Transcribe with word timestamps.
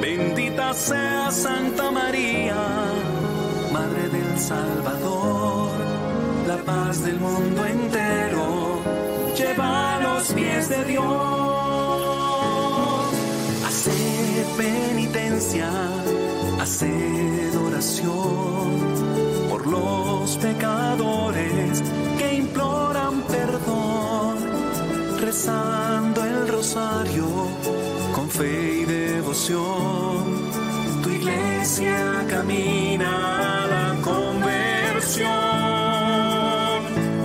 Bendita 0.00 0.72
sea 0.72 1.30
Santa 1.30 1.90
María, 1.90 2.56
Madre 3.70 4.08
del 4.08 4.38
Salvador, 4.38 5.70
la 6.48 6.56
paz 6.58 7.04
del 7.04 7.20
mundo 7.20 7.66
entero, 7.66 8.80
lleva 9.36 9.96
a 9.96 10.00
los 10.00 10.32
pies 10.32 10.70
de 10.70 10.84
Dios. 10.86 11.04
Hacer 13.66 14.46
penitencia, 14.56 15.70
hacer 16.60 17.56
oración 17.58 18.70
por 19.50 19.66
los 19.66 20.36
pecadores 20.38 21.82
que 22.16 22.34
imploran 22.36 23.20
perdón, 23.22 24.38
rezando 25.20 26.24
el 26.24 26.48
rosario 26.48 27.69
Tu 29.50 31.10
iglesia 31.10 32.24
camina 32.28 33.10
a 33.64 33.66
la 33.66 33.96
conversión. 34.00 35.28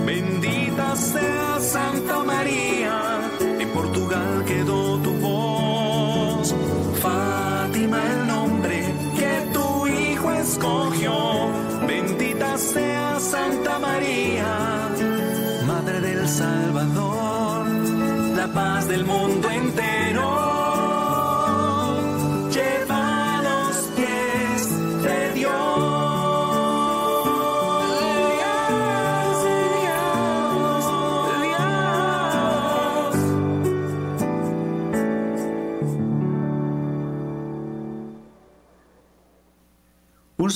Bendita 0.04 0.96
sea 0.96 1.60
Santa 1.60 2.24
María, 2.24 3.30
en 3.60 3.68
Portugal 3.68 4.44
quedó 4.44 4.98
tu 4.98 5.12
voz. 5.20 6.52
Fátima 7.00 8.02
el 8.02 8.26
nombre 8.26 8.92
que 9.14 9.48
tu 9.52 9.86
hijo 9.86 10.32
escogió. 10.32 11.14
Bendita 11.86 12.58
sea 12.58 13.20
Santa 13.20 13.78
María, 13.78 14.88
Madre 15.64 16.00
del 16.00 16.28
Salvador, 16.28 17.68
la 18.36 18.48
paz 18.48 18.88
del 18.88 19.04
mundo 19.04 19.48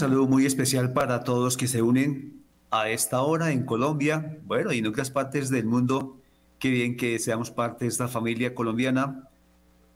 saludo 0.01 0.27
muy 0.27 0.47
especial 0.47 0.95
para 0.95 1.25
todos 1.25 1.59
que 1.59 1.69
se 1.69 1.83
unen 1.83 2.43
a 2.71 2.89
esta 2.89 3.21
hora 3.21 3.53
en 3.53 3.67
Colombia, 3.67 4.39
bueno, 4.47 4.73
y 4.73 4.79
en 4.79 4.87
otras 4.87 5.11
partes 5.11 5.51
del 5.51 5.67
mundo. 5.67 6.17
Qué 6.59 6.71
bien 6.71 6.97
que 6.97 7.19
seamos 7.19 7.51
parte 7.51 7.85
de 7.85 7.91
esta 7.91 8.09
familia 8.09 8.55
colombiana, 8.55 9.29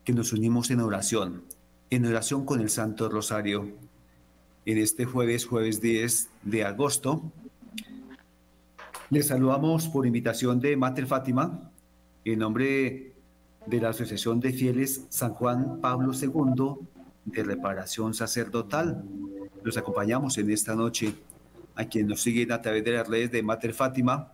que 0.05 0.13
nos 0.13 0.35
unimos 0.35 0.71
en 0.71 0.81
oración, 0.81 1.45
en 1.89 2.05
oración 2.05 2.45
con 2.45 2.61
el 2.61 2.69
Santo 2.69 3.09
Rosario. 3.09 3.67
En 4.67 4.77
este 4.77 5.07
jueves, 5.07 5.47
jueves 5.47 5.81
10 5.81 6.29
de 6.43 6.65
agosto, 6.67 7.23
les 9.09 9.29
saludamos 9.29 9.89
por 9.89 10.07
invitación 10.07 10.61
de 10.61 10.77
Mater 10.77 11.07
Fátima, 11.07 11.71
en 12.27 12.41
nombre 12.41 13.15
de 13.65 13.81
la 13.81 13.89
Asociación 13.89 14.39
de 14.39 14.53
Fieles 14.53 15.07
San 15.09 15.33
Juan 15.33 15.81
Pablo 15.81 16.13
II 16.13 16.87
de 17.25 17.43
Reparación 17.43 18.13
Sacerdotal. 18.13 19.03
Los 19.65 19.79
acompañamos 19.79 20.37
en 20.37 20.51
esta 20.51 20.77
noche 20.77 21.15
a 21.75 21.87
quienes 21.87 22.11
nos 22.11 22.21
siguen 22.21 22.53
a 22.53 22.61
través 22.61 22.85
de 22.85 22.93
las 22.93 23.09
redes 23.09 23.33
de 23.33 23.43
Mater 23.43 23.73
Fátima 23.73 24.31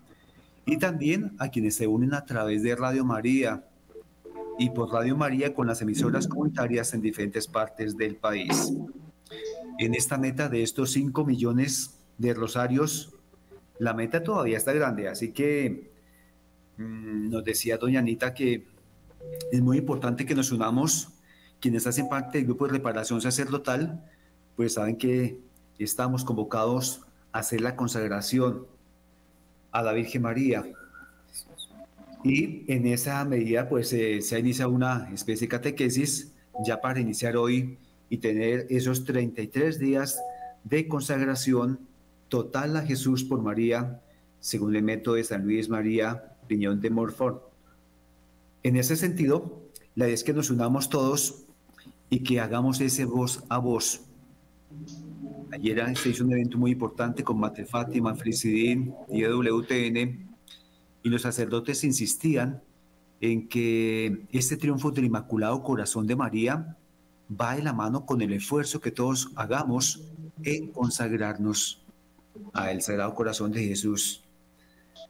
y 0.66 0.76
también 0.76 1.36
a 1.38 1.48
quienes 1.48 1.76
se 1.76 1.86
unen 1.86 2.14
a 2.14 2.26
través 2.26 2.64
de 2.64 2.74
Radio 2.74 3.04
María 3.04 3.64
y 4.58 4.70
por 4.70 4.92
Radio 4.92 5.16
María 5.16 5.54
con 5.54 5.68
las 5.68 5.80
emisoras 5.82 6.26
comunitarias 6.26 6.92
en 6.94 7.00
diferentes 7.00 7.46
partes 7.46 7.96
del 7.96 8.16
país. 8.16 8.72
En 9.78 9.94
esta 9.94 10.18
meta 10.18 10.48
de 10.48 10.64
estos 10.64 10.90
5 10.90 11.24
millones 11.24 11.98
de 12.18 12.34
rosarios, 12.34 13.14
la 13.78 13.94
meta 13.94 14.24
todavía 14.24 14.58
está 14.58 14.72
grande, 14.72 15.08
así 15.08 15.32
que 15.32 15.92
mm, 16.76 17.30
nos 17.30 17.44
decía 17.44 17.78
doña 17.78 18.00
Anita 18.00 18.34
que 18.34 18.66
es 19.52 19.60
muy 19.60 19.78
importante 19.78 20.26
que 20.26 20.34
nos 20.34 20.50
unamos, 20.50 21.08
quienes 21.60 21.86
hacen 21.86 22.08
parte 22.08 22.38
del 22.38 22.48
grupo 22.48 22.66
de 22.66 22.72
reparación 22.72 23.20
sacerdotal, 23.20 24.04
pues 24.60 24.74
saben 24.74 24.96
que 24.96 25.38
estamos 25.78 26.22
convocados 26.22 27.00
a 27.32 27.38
hacer 27.38 27.62
la 27.62 27.76
consagración 27.76 28.66
a 29.72 29.80
la 29.80 29.94
Virgen 29.94 30.20
María. 30.20 30.70
Y 32.22 32.70
en 32.70 32.86
esa 32.86 33.24
medida, 33.24 33.70
pues 33.70 33.90
eh, 33.94 34.20
se 34.20 34.36
ha 34.36 34.38
iniciado 34.38 34.70
una 34.70 35.08
especie 35.14 35.46
de 35.46 35.48
catequesis 35.48 36.34
ya 36.62 36.78
para 36.82 37.00
iniciar 37.00 37.38
hoy 37.38 37.78
y 38.10 38.18
tener 38.18 38.66
esos 38.68 39.06
33 39.06 39.78
días 39.78 40.20
de 40.64 40.86
consagración 40.86 41.80
total 42.28 42.76
a 42.76 42.82
Jesús 42.82 43.24
por 43.24 43.40
María, 43.40 44.02
según 44.40 44.76
el 44.76 44.82
método 44.82 45.14
de 45.14 45.24
San 45.24 45.44
Luis 45.44 45.70
María 45.70 46.36
Piñón 46.48 46.82
de 46.82 46.90
Morfort. 46.90 47.44
En 48.62 48.76
ese 48.76 48.96
sentido, 48.96 49.62
la 49.94 50.04
idea 50.04 50.14
es 50.16 50.22
que 50.22 50.34
nos 50.34 50.50
unamos 50.50 50.90
todos 50.90 51.46
y 52.10 52.18
que 52.24 52.40
hagamos 52.40 52.82
ese 52.82 53.06
voz 53.06 53.42
a 53.48 53.56
voz. 53.56 54.02
Ayer 55.52 55.96
se 55.96 56.10
hizo 56.10 56.24
un 56.24 56.32
evento 56.32 56.58
muy 56.58 56.72
importante 56.72 57.24
con 57.24 57.38
Mate 57.38 57.64
Fátima, 57.64 58.14
Frisidín 58.14 58.94
y 59.08 59.22
EWTN, 59.24 60.28
y 61.02 61.08
los 61.08 61.22
sacerdotes 61.22 61.82
insistían 61.84 62.62
en 63.20 63.48
que 63.48 64.26
este 64.30 64.56
triunfo 64.56 64.90
del 64.90 65.06
Inmaculado 65.06 65.62
Corazón 65.62 66.06
de 66.06 66.16
María 66.16 66.76
va 67.30 67.56
de 67.56 67.62
la 67.62 67.72
mano 67.72 68.06
con 68.06 68.22
el 68.22 68.32
esfuerzo 68.32 68.80
que 68.80 68.90
todos 68.90 69.30
hagamos 69.36 70.02
en 70.42 70.72
consagrarnos 70.72 71.82
al 72.52 72.80
Sagrado 72.82 73.14
Corazón 73.14 73.52
de 73.52 73.64
Jesús 73.64 74.24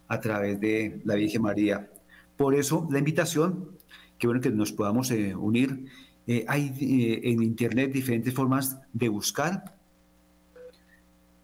a 0.09 0.20
través 0.20 0.60
de 0.60 1.00
la 1.04 1.15
Virgen 1.15 1.43
María. 1.43 1.91
Por 2.37 2.54
eso 2.54 2.88
la 2.91 2.99
invitación, 2.99 3.70
que 4.19 4.26
bueno 4.26 4.41
que 4.41 4.50
nos 4.50 4.72
podamos 4.72 5.10
eh, 5.10 5.34
unir. 5.34 5.87
Eh, 6.31 6.45
hay 6.47 6.73
eh, 6.81 7.33
en 7.33 7.43
Internet 7.43 7.93
diferentes 7.93 8.33
formas 8.33 8.79
de 8.93 9.09
buscar 9.09 9.77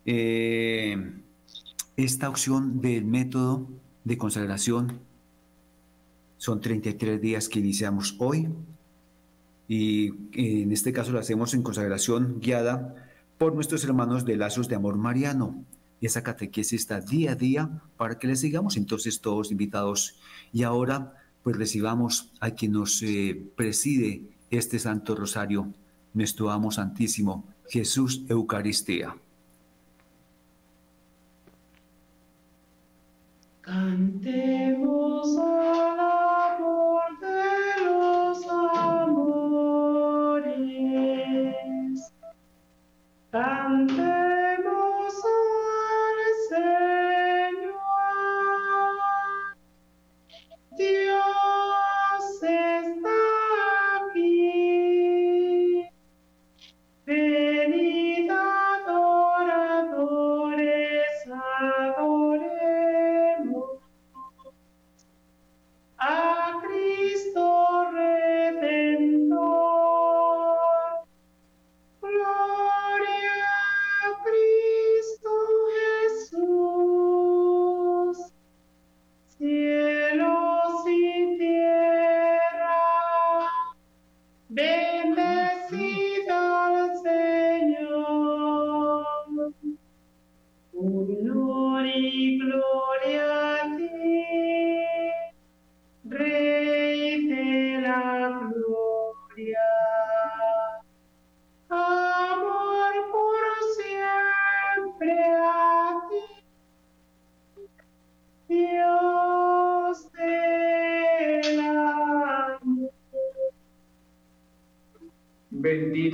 eh, 0.05 1.13
esta 1.97 2.29
opción 2.29 2.81
del 2.81 3.05
método 3.05 3.69
de 4.05 4.17
consagración. 4.17 5.01
Son 6.37 6.61
33 6.61 7.21
días 7.21 7.49
que 7.49 7.59
iniciamos 7.59 8.15
hoy 8.21 8.49
y 9.67 10.13
en 10.35 10.71
este 10.71 10.93
caso 10.93 11.11
lo 11.11 11.19
hacemos 11.19 11.53
en 11.55 11.65
consagración 11.65 12.39
guiada 12.39 12.95
por 13.39 13.57
nuestros 13.57 13.83
hermanos 13.83 14.25
de 14.25 14.37
Lazos 14.37 14.69
de 14.69 14.77
Amor 14.77 14.99
Mariano. 14.99 15.65
Esa 16.01 16.23
catequesis 16.23 16.83
está 16.83 17.01
día 17.01 17.33
a 17.33 17.35
día 17.35 17.83
para 17.97 18.21
que 18.21 18.29
les 18.29 18.39
sigamos 18.39 18.77
entonces 18.77 19.21
todos 19.21 19.51
invitados. 19.51 20.15
Y 20.53 20.63
ahora 20.63 21.13
pues 21.43 21.57
recibamos 21.57 22.31
a 22.39 22.53
quien 22.53 22.71
nos 22.71 23.03
preside 23.57 24.36
este 24.51 24.79
Santo 24.79 25.15
Rosario, 25.15 25.73
nuestro 26.15 26.51
Amo 26.51 26.71
Santísimo, 26.71 27.45
Jesús 27.69 28.23
Eucaristía. 28.29 29.17
Cantemos 33.61 35.37
al 35.39 36.06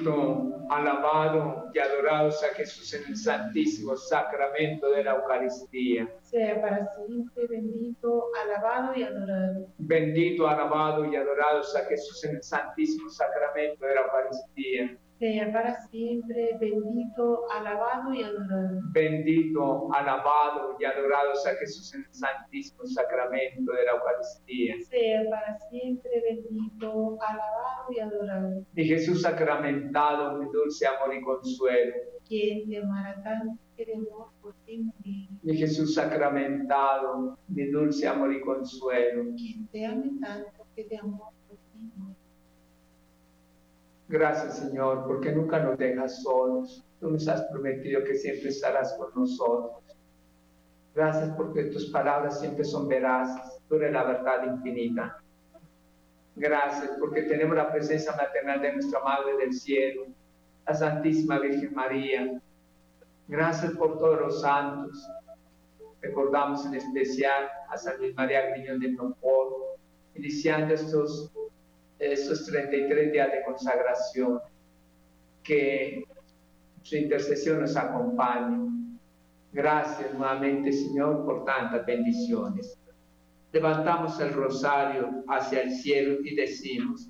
Bendito, 0.05 0.67
alabado 0.69 1.71
y 1.73 1.79
adorado 1.79 2.31
sea 2.33 2.49
Jesús 2.55 2.93
en 2.95 3.05
el 3.09 3.17
santísimo 3.17 3.97
sacramento 3.97 4.91
de 4.91 5.05
la 5.05 5.13
Eucaristía. 5.13 6.09
Sea 6.23 6.61
para 6.61 6.87
siempre 6.87 7.47
bendito, 7.47 8.25
alabado 8.43 8.95
y 8.97 9.03
adorado. 9.05 9.67
Bendito, 9.79 10.49
alabado 10.49 11.05
y 11.05 11.15
adorado 11.15 11.63
sea 11.63 11.85
Jesús 11.85 12.25
en 12.25 12.37
el 12.37 12.43
santísimo 12.43 13.09
sacramento 13.11 13.87
de 13.87 13.95
la 13.95 14.01
Eucaristía. 14.01 14.99
Sea 15.23 15.53
para 15.53 15.73
siempre 15.83 16.59
bendito, 16.59 17.49
alabado 17.53 18.13
y 18.13 18.25
adorado. 18.25 18.81
Bendito, 18.91 19.89
alabado 19.95 20.77
y 20.81 20.85
adorado 20.85 21.37
sea 21.37 21.55
Jesús 21.61 21.95
en 21.95 22.01
el 22.01 22.13
santísimo 22.13 22.85
sacramento 22.87 23.71
de 23.71 23.85
la 23.85 23.93
Eucaristía. 23.93 24.75
Sea 24.81 25.23
para 25.31 25.57
siempre 25.71 26.11
bendito, 26.29 27.19
alabado 27.21 27.93
y 27.93 28.01
adorado. 28.01 28.67
Mi 28.73 28.85
Jesús 28.85 29.23
sacramentado, 29.23 30.41
mi 30.41 30.47
dulce 30.47 30.89
amor 30.89 31.15
y 31.15 31.23
consuelo. 31.23 31.95
Quien 32.27 32.69
te 32.69 32.79
amará 32.79 33.23
tanto 33.23 33.63
que 33.77 33.87
de 33.87 33.95
amor 33.95 34.27
por 34.41 34.55
ti 34.67 34.79
morir. 34.79 35.29
Mi 35.45 35.57
Jesús 35.57 35.95
sacramentado, 35.95 37.39
mi 37.47 37.67
dulce 37.71 38.09
amor 38.09 38.33
y 38.33 38.41
consuelo. 38.41 39.23
Quien 39.37 39.69
te 39.69 39.87
ame 39.87 40.19
tanto 40.21 40.67
que 40.75 40.85
de 40.85 40.97
amor 40.97 41.21
por 41.21 41.21
ti 41.21 41.21
morir. 41.21 41.32
Gracias, 44.13 44.59
Señor, 44.59 45.07
porque 45.07 45.33
nunca 45.33 45.59
nos 45.59 45.79
dejas 45.79 46.23
solos. 46.23 46.85
Tú 47.01 47.09
nos 47.09 47.27
has 47.29 47.45
prometido 47.45 48.05
que 48.05 48.15
siempre 48.15 48.51
estarás 48.51 48.93
con 48.99 49.09
nosotros. 49.15 49.83
Gracias 50.95 51.35
porque 51.35 51.65
tus 51.65 51.87
palabras 51.87 52.39
siempre 52.39 52.63
son 52.63 52.89
veraces. 52.89 53.59
Tú 53.71 53.77
eres 53.77 53.91
la 53.95 54.05
verdad 54.05 54.45
infinita. 54.45 55.19
Gracias 56.37 56.91
porque 57.01 57.23
tenemos 57.23 57.57
la 57.57 57.73
presencia 57.73 58.13
maternal 58.15 58.61
de 58.61 58.75
nuestra 58.75 59.01
Madre 59.01 59.35
del 59.39 59.55
Cielo, 59.55 60.05
la 60.67 60.75
Santísima 60.75 61.39
Virgen 61.39 61.73
María. 61.73 62.39
Gracias 63.29 63.73
por 63.73 63.99
todos 63.99 64.21
los 64.21 64.43
santos. 64.43 65.09
Recordamos 66.03 66.67
en 66.67 66.75
especial 66.75 67.49
a 67.71 67.79
San 67.79 67.97
Luis 67.97 68.15
María 68.15 68.51
Griñón 68.51 68.79
de 68.79 68.93
Montfort, 68.93 69.81
iniciando 70.15 70.75
estos 70.75 71.33
estos 72.11 72.47
33 72.47 73.13
días 73.13 73.31
de 73.31 73.45
consagración, 73.45 74.41
que 75.43 76.05
su 76.83 76.97
intercesión 76.97 77.61
nos 77.61 77.77
acompañe. 77.77 78.71
Gracias 79.53 80.13
nuevamente, 80.15 80.73
Señor, 80.73 81.25
por 81.25 81.45
tantas 81.45 81.85
bendiciones. 81.87 82.79
Levantamos 83.53 84.19
el 84.21 84.33
rosario 84.33 85.25
hacia 85.29 85.63
el 85.63 85.71
cielo 85.71 86.19
y 86.25 86.35
decimos, 86.35 87.09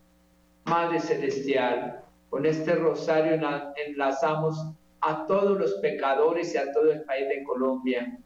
Madre 0.65 0.99
Celestial, 1.01 2.05
con 2.29 2.45
este 2.47 2.75
rosario 2.75 3.39
enlazamos 3.87 4.59
a 5.01 5.27
todos 5.27 5.59
los 5.59 5.75
pecadores 5.75 6.55
y 6.55 6.59
a 6.59 6.73
todo 6.73 6.91
el 6.91 7.03
país 7.03 7.29
de 7.29 7.45
Colombia, 7.45 8.19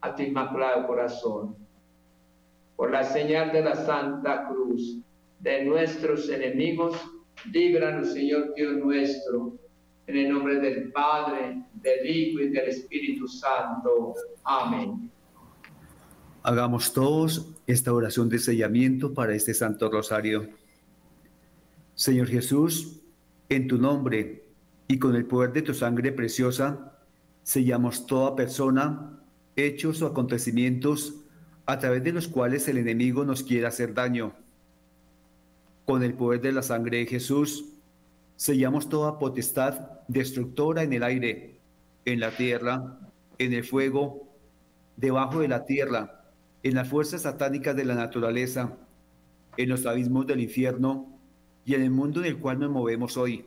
a 0.00 0.14
tu 0.14 0.22
inmaculado 0.22 0.86
corazón. 0.86 1.56
Por 2.76 2.90
la 2.90 3.04
señal 3.04 3.52
de 3.52 3.62
la 3.62 3.74
Santa 3.74 4.48
Cruz, 4.48 4.98
de 5.40 5.64
nuestros 5.64 6.28
enemigos, 6.28 6.96
líbranos, 7.50 8.12
Señor 8.12 8.52
Dios 8.54 8.76
nuestro, 8.76 9.58
en 10.06 10.16
el 10.16 10.32
nombre 10.32 10.60
del 10.60 10.92
Padre, 10.92 11.64
del 11.74 12.06
Hijo 12.06 12.40
y 12.40 12.50
del 12.50 12.68
Espíritu 12.68 13.26
Santo. 13.26 14.14
Amén. 14.44 15.10
Hagamos 16.42 16.92
todos 16.92 17.54
esta 17.66 17.92
oración 17.92 18.28
de 18.28 18.38
sellamiento 18.38 19.14
para 19.14 19.34
este 19.34 19.54
Santo 19.54 19.90
Rosario. 19.90 20.48
Señor 21.94 22.28
Jesús, 22.28 23.00
en 23.48 23.66
tu 23.66 23.78
nombre 23.78 24.44
y 24.88 24.98
con 24.98 25.14
el 25.16 25.26
poder 25.26 25.52
de 25.52 25.62
tu 25.62 25.74
sangre 25.74 26.12
preciosa, 26.12 26.98
sellamos 27.42 28.06
toda 28.06 28.36
persona, 28.36 29.22
hechos 29.56 30.02
o 30.02 30.06
acontecimientos 30.06 31.14
a 31.66 31.78
través 31.78 32.02
de 32.04 32.12
los 32.12 32.28
cuales 32.28 32.68
el 32.68 32.78
enemigo 32.78 33.24
nos 33.24 33.42
quiere 33.42 33.66
hacer 33.66 33.94
daño 33.94 34.34
con 35.90 36.04
el 36.04 36.14
poder 36.14 36.40
de 36.40 36.52
la 36.52 36.62
sangre 36.62 36.98
de 36.98 37.06
Jesús, 37.06 37.64
sellamos 38.36 38.88
toda 38.88 39.18
potestad 39.18 39.90
destructora 40.06 40.84
en 40.84 40.92
el 40.92 41.02
aire, 41.02 41.58
en 42.04 42.20
la 42.20 42.30
tierra, 42.30 43.00
en 43.38 43.52
el 43.54 43.64
fuego, 43.64 44.28
debajo 44.96 45.40
de 45.40 45.48
la 45.48 45.64
tierra, 45.64 46.30
en 46.62 46.76
las 46.76 46.86
fuerzas 46.86 47.22
satánicas 47.22 47.74
de 47.74 47.84
la 47.84 47.96
naturaleza, 47.96 48.78
en 49.56 49.68
los 49.68 49.84
abismos 49.84 50.28
del 50.28 50.42
infierno 50.42 51.08
y 51.64 51.74
en 51.74 51.82
el 51.82 51.90
mundo 51.90 52.20
en 52.20 52.26
el 52.26 52.38
cual 52.38 52.60
nos 52.60 52.70
movemos 52.70 53.16
hoy. 53.16 53.46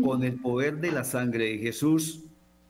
Con 0.00 0.22
el 0.22 0.34
poder 0.34 0.78
de 0.78 0.92
la 0.92 1.02
sangre 1.02 1.46
de 1.46 1.58
Jesús, 1.58 2.22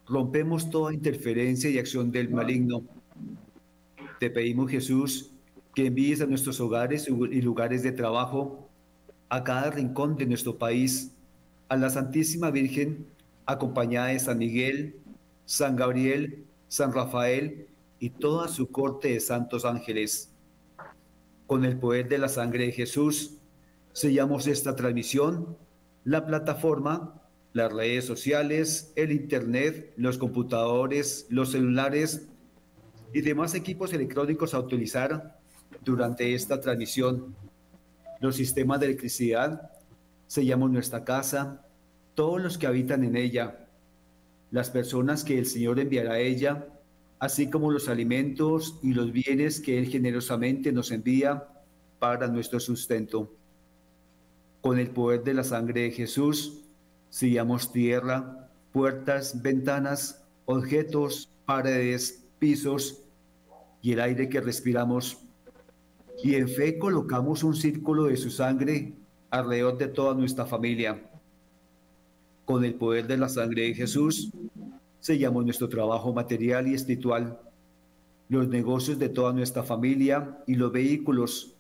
rompemos 0.07 0.71
toda 0.71 0.95
interferencia 0.95 1.69
y 1.69 1.77
acción 1.77 2.11
del 2.11 2.31
maligno. 2.31 2.85
Te 4.19 4.31
pedimos, 4.31 4.71
Jesús, 4.71 5.31
que 5.79 5.87
envíes 5.87 6.21
a 6.21 6.27
nuestros 6.27 6.59
hogares 6.59 7.07
y 7.07 7.41
lugares 7.41 7.85
de 7.85 7.93
trabajo, 7.93 8.69
a 9.29 9.45
cada 9.45 9.71
rincón 9.71 10.17
de 10.17 10.27
nuestro 10.27 10.59
país, 10.59 11.13
a 11.69 11.77
la 11.77 11.89
Santísima 11.89 12.51
Virgen, 12.51 13.07
acompañada 13.47 14.09
de 14.09 14.19
San 14.19 14.39
Miguel, 14.39 14.97
San 15.45 15.77
Gabriel, 15.77 16.45
San 16.67 16.93
Rafael 16.93 17.69
y 18.01 18.11
toda 18.11 18.49
su 18.49 18.73
corte 18.73 19.11
de 19.13 19.21
santos 19.21 19.65
ángeles. 19.65 20.33
Con 21.47 21.65
el 21.65 21.79
poder 21.79 22.09
de 22.09 22.19
la 22.19 22.29
sangre 22.29 22.67
de 22.67 22.73
Jesús, 22.73 23.35
sellamos 23.93 24.49
esta 24.49 24.75
transmisión, 24.75 25.57
la 26.03 26.27
plataforma, 26.27 27.23
las 27.53 27.73
redes 27.73 28.05
sociales, 28.05 28.93
el 28.97 29.13
Internet, 29.13 29.93
los 29.97 30.19
computadores, 30.19 31.29
los 31.31 31.53
celulares 31.53 32.27
y 33.15 33.21
demás 33.21 33.55
equipos 33.55 33.93
electrónicos 33.93 34.55
a 34.55 34.59
utilizar 34.59 35.38
durante 35.85 36.35
esta 36.35 36.61
transmisión. 36.61 37.35
Los 38.21 38.37
sistemas 38.37 38.81
de 38.81 38.87
electricidad 38.87 39.71
sellamos 40.27 40.71
nuestra 40.71 41.05
casa, 41.05 41.65
todos 42.15 42.41
los 42.41 42.59
que 42.59 42.67
habitan 42.67 43.05
en 43.05 43.17
ella, 43.17 43.67
las 44.51 44.71
personas 44.71 45.25
que 45.25 45.39
el 45.39 45.47
Señor 45.47 45.81
enviará 45.81 46.13
a 46.13 46.19
ella, 46.19 46.67
así 47.19 47.51
como 47.51 47.71
los 47.71 47.89
alimentos 47.89 48.79
y 48.83 48.93
los 48.93 49.13
bienes 49.13 49.61
que 49.61 49.79
Él 49.79 49.87
generosamente 49.87 50.73
nos 50.73 50.91
envía 50.91 51.49
para 51.99 52.29
nuestro 52.29 52.61
sustento. 52.61 53.35
Con 54.61 54.79
el 54.79 54.91
poder 54.91 55.25
de 55.25 55.35
la 55.35 55.45
sangre 55.45 55.83
de 55.83 55.91
Jesús, 55.91 56.65
sellamos 57.09 57.73
tierra, 57.73 58.51
puertas, 58.73 59.43
ventanas, 59.43 60.25
objetos, 60.45 61.31
paredes, 61.47 62.25
pisos 62.39 63.03
y 63.81 63.93
el 63.93 64.01
aire 64.01 64.29
que 64.29 64.41
respiramos 64.41 65.19
y 66.23 66.35
en 66.35 66.49
fe 66.49 66.79
colocamos 66.79 67.45
un 67.45 67.55
círculo 67.55 68.05
de 68.05 68.17
su 68.17 68.31
sangre 68.31 68.95
alrededor 69.31 69.79
de 69.79 69.89
toda 69.89 70.15
nuestra 70.15 70.47
familia. 70.47 71.11
Con 72.45 72.65
el 72.65 72.75
poder 72.75 73.07
de 73.07 73.19
la 73.19 73.29
sangre 73.29 73.63
de 73.63 73.75
Jesús, 73.75 74.33
sellamos 75.01 75.45
nuestro 75.45 75.69
trabajo 75.69 76.13
material 76.13 76.67
y 76.67 76.75
espiritual, 76.75 77.41
los 78.29 78.49
negocios 78.49 78.99
de 78.99 79.09
toda 79.09 79.33
nuestra 79.33 79.63
familia 79.63 80.39
y 80.47 80.55
los 80.55 80.73
vehículos, 80.73 81.55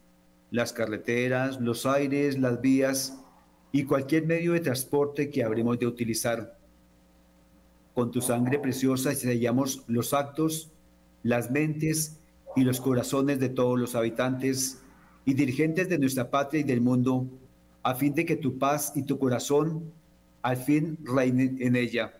las 0.50 0.72
carreteras, 0.72 1.60
los 1.60 1.86
aires, 1.86 2.38
las 2.38 2.60
vías 2.60 3.18
y 3.70 3.84
cualquier 3.84 4.26
medio 4.26 4.52
de 4.52 4.60
transporte 4.60 5.30
que 5.30 5.44
habremos 5.44 5.78
de 5.78 5.86
utilizar. 5.86 6.58
Con 7.94 8.10
tu 8.10 8.20
sangre 8.20 8.58
preciosa 8.58 9.14
sellamos 9.14 9.84
los 9.86 10.14
actos, 10.14 10.70
las 11.22 11.50
mentes 11.50 12.18
y 12.58 12.64
los 12.64 12.80
corazones 12.80 13.38
de 13.38 13.48
todos 13.50 13.78
los 13.78 13.94
habitantes 13.94 14.82
y 15.24 15.34
dirigentes 15.34 15.88
de 15.88 15.98
nuestra 15.98 16.28
patria 16.28 16.60
y 16.60 16.64
del 16.64 16.80
mundo, 16.80 17.28
a 17.84 17.94
fin 17.94 18.12
de 18.14 18.26
que 18.26 18.34
tu 18.34 18.58
paz 18.58 18.92
y 18.96 19.02
tu 19.02 19.16
corazón 19.16 19.92
al 20.42 20.56
fin 20.56 20.98
reinen 21.04 21.56
en 21.60 21.76
ella. 21.76 22.12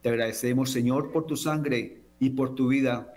Te 0.00 0.08
agradecemos, 0.08 0.70
Señor, 0.70 1.12
por 1.12 1.26
tu 1.26 1.36
sangre 1.36 2.00
y 2.20 2.30
por 2.30 2.54
tu 2.54 2.68
vida, 2.68 3.12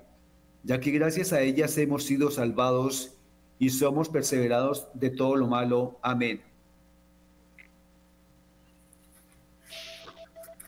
ya 0.64 0.82
que 0.82 0.92
gracias 0.92 1.32
a 1.32 1.42
ellas 1.42 1.78
hemos 1.78 2.04
sido 2.04 2.30
salvados 2.30 3.14
y 3.58 3.70
somos 3.70 4.10
perseverados 4.10 4.90
de 4.94 5.12
todo 5.12 5.38
lo 5.38 5.48
malo. 5.48 5.98
Amén. 6.02 6.42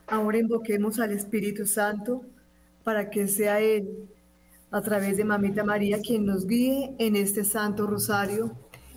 Ahora 0.07 0.37
invoquemos 0.37 0.99
al 0.99 1.11
Espíritu 1.11 1.65
Santo 1.65 2.23
para 2.85 3.09
que 3.09 3.27
sea 3.27 3.59
Él 3.59 4.07
a 4.71 4.81
través 4.81 5.17
de 5.17 5.23
Mamita 5.23 5.63
María, 5.63 5.99
quien 6.01 6.25
nos 6.25 6.45
guíe 6.45 6.93
en 6.97 7.15
este 7.15 7.43
Santo 7.43 7.87
Rosario 7.87 8.51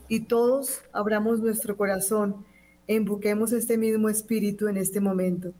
y 0.08 0.20
todos 0.20 0.80
abramos 0.92 1.40
nuestro 1.40 1.76
corazón 1.76 2.44
e 2.88 2.96
invoquemos 2.96 3.52
este 3.52 3.78
mismo 3.78 4.08
Espíritu 4.08 4.66
en 4.66 4.76
este 4.76 5.00
momento. 5.00 5.54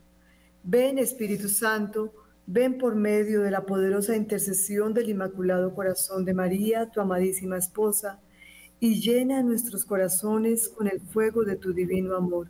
Ven 0.63 0.97
Espíritu 0.97 1.47
Santo, 1.47 2.13
ven 2.45 2.77
por 2.77 2.95
medio 2.95 3.41
de 3.41 3.51
la 3.51 3.65
poderosa 3.65 4.15
intercesión 4.15 4.93
del 4.93 5.09
Inmaculado 5.09 5.73
Corazón 5.73 6.25
de 6.25 6.33
María, 6.33 6.89
tu 6.89 6.99
amadísima 6.99 7.57
esposa, 7.57 8.19
y 8.81 8.99
llena 8.99 9.41
nuestros 9.43 9.85
corazones 9.85 10.67
con 10.67 10.87
el 10.87 10.99
fuego 10.99 11.45
de 11.45 11.55
tu 11.55 11.71
divino 11.71 12.15
amor. 12.17 12.49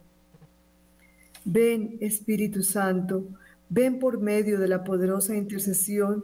Ven, 1.45 1.97
Espíritu 2.01 2.63
Santo, 2.63 3.25
ven 3.69 3.99
por 3.99 4.19
medio 4.19 4.59
de 4.59 4.67
la 4.67 4.83
poderosa 4.83 5.35
intercesión 5.35 6.23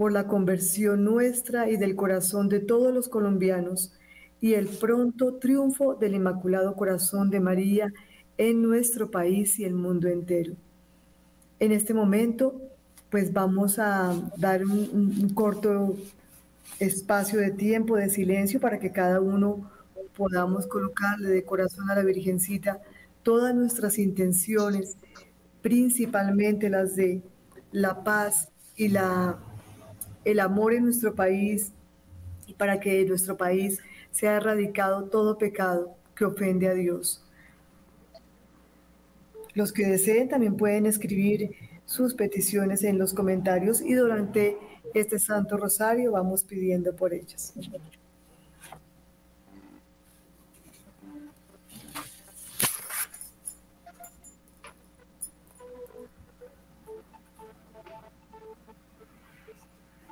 por 0.00 0.12
la 0.12 0.26
conversión 0.26 1.04
nuestra 1.04 1.68
y 1.68 1.76
del 1.76 1.94
corazón 1.94 2.48
de 2.48 2.58
todos 2.60 2.90
los 2.94 3.06
colombianos 3.10 3.92
y 4.40 4.54
el 4.54 4.66
pronto 4.66 5.34
triunfo 5.34 5.94
del 5.94 6.14
Inmaculado 6.14 6.74
Corazón 6.74 7.28
de 7.28 7.38
María 7.38 7.92
en 8.38 8.62
nuestro 8.62 9.10
país 9.10 9.58
y 9.58 9.64
el 9.66 9.74
mundo 9.74 10.08
entero. 10.08 10.54
En 11.58 11.72
este 11.72 11.92
momento, 11.92 12.62
pues 13.10 13.30
vamos 13.30 13.78
a 13.78 14.14
dar 14.38 14.64
un, 14.64 14.88
un 15.20 15.34
corto 15.34 15.94
espacio 16.78 17.38
de 17.38 17.50
tiempo, 17.50 17.96
de 17.96 18.08
silencio, 18.08 18.58
para 18.58 18.78
que 18.78 18.92
cada 18.92 19.20
uno 19.20 19.70
podamos 20.16 20.66
colocarle 20.66 21.28
de 21.28 21.44
corazón 21.44 21.90
a 21.90 21.94
la 21.94 22.04
Virgencita 22.04 22.80
todas 23.22 23.54
nuestras 23.54 23.98
intenciones, 23.98 24.96
principalmente 25.60 26.70
las 26.70 26.96
de 26.96 27.20
la 27.70 28.02
paz 28.02 28.48
y 28.76 28.88
la, 28.88 29.38
el 30.24 30.40
amor 30.40 30.74
en 30.74 30.84
nuestro 30.84 31.14
país, 31.14 31.72
y 32.46 32.54
para 32.54 32.80
que 32.80 33.00
en 33.00 33.08
nuestro 33.08 33.36
país 33.36 33.80
sea 34.10 34.36
erradicado 34.36 35.04
todo 35.04 35.38
pecado 35.38 35.94
que 36.14 36.24
ofende 36.24 36.68
a 36.68 36.74
Dios. 36.74 37.24
Los 39.54 39.72
que 39.72 39.86
deseen 39.86 40.28
también 40.28 40.56
pueden 40.56 40.86
escribir 40.86 41.50
sus 41.84 42.14
peticiones 42.14 42.84
en 42.84 42.98
los 42.98 43.14
comentarios 43.14 43.80
y 43.80 43.94
durante 43.94 44.56
este 44.94 45.18
Santo 45.18 45.56
Rosario 45.56 46.12
vamos 46.12 46.44
pidiendo 46.44 46.94
por 46.94 47.12
ellas. 47.12 47.52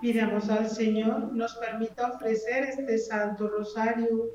Pidamos 0.01 0.49
al 0.49 0.71
Señor 0.71 1.33
nos 1.35 1.57
permita 1.57 2.13
ofrecer 2.13 2.65
este 2.65 2.99
Santo 2.99 3.49
Rosario 3.49 4.31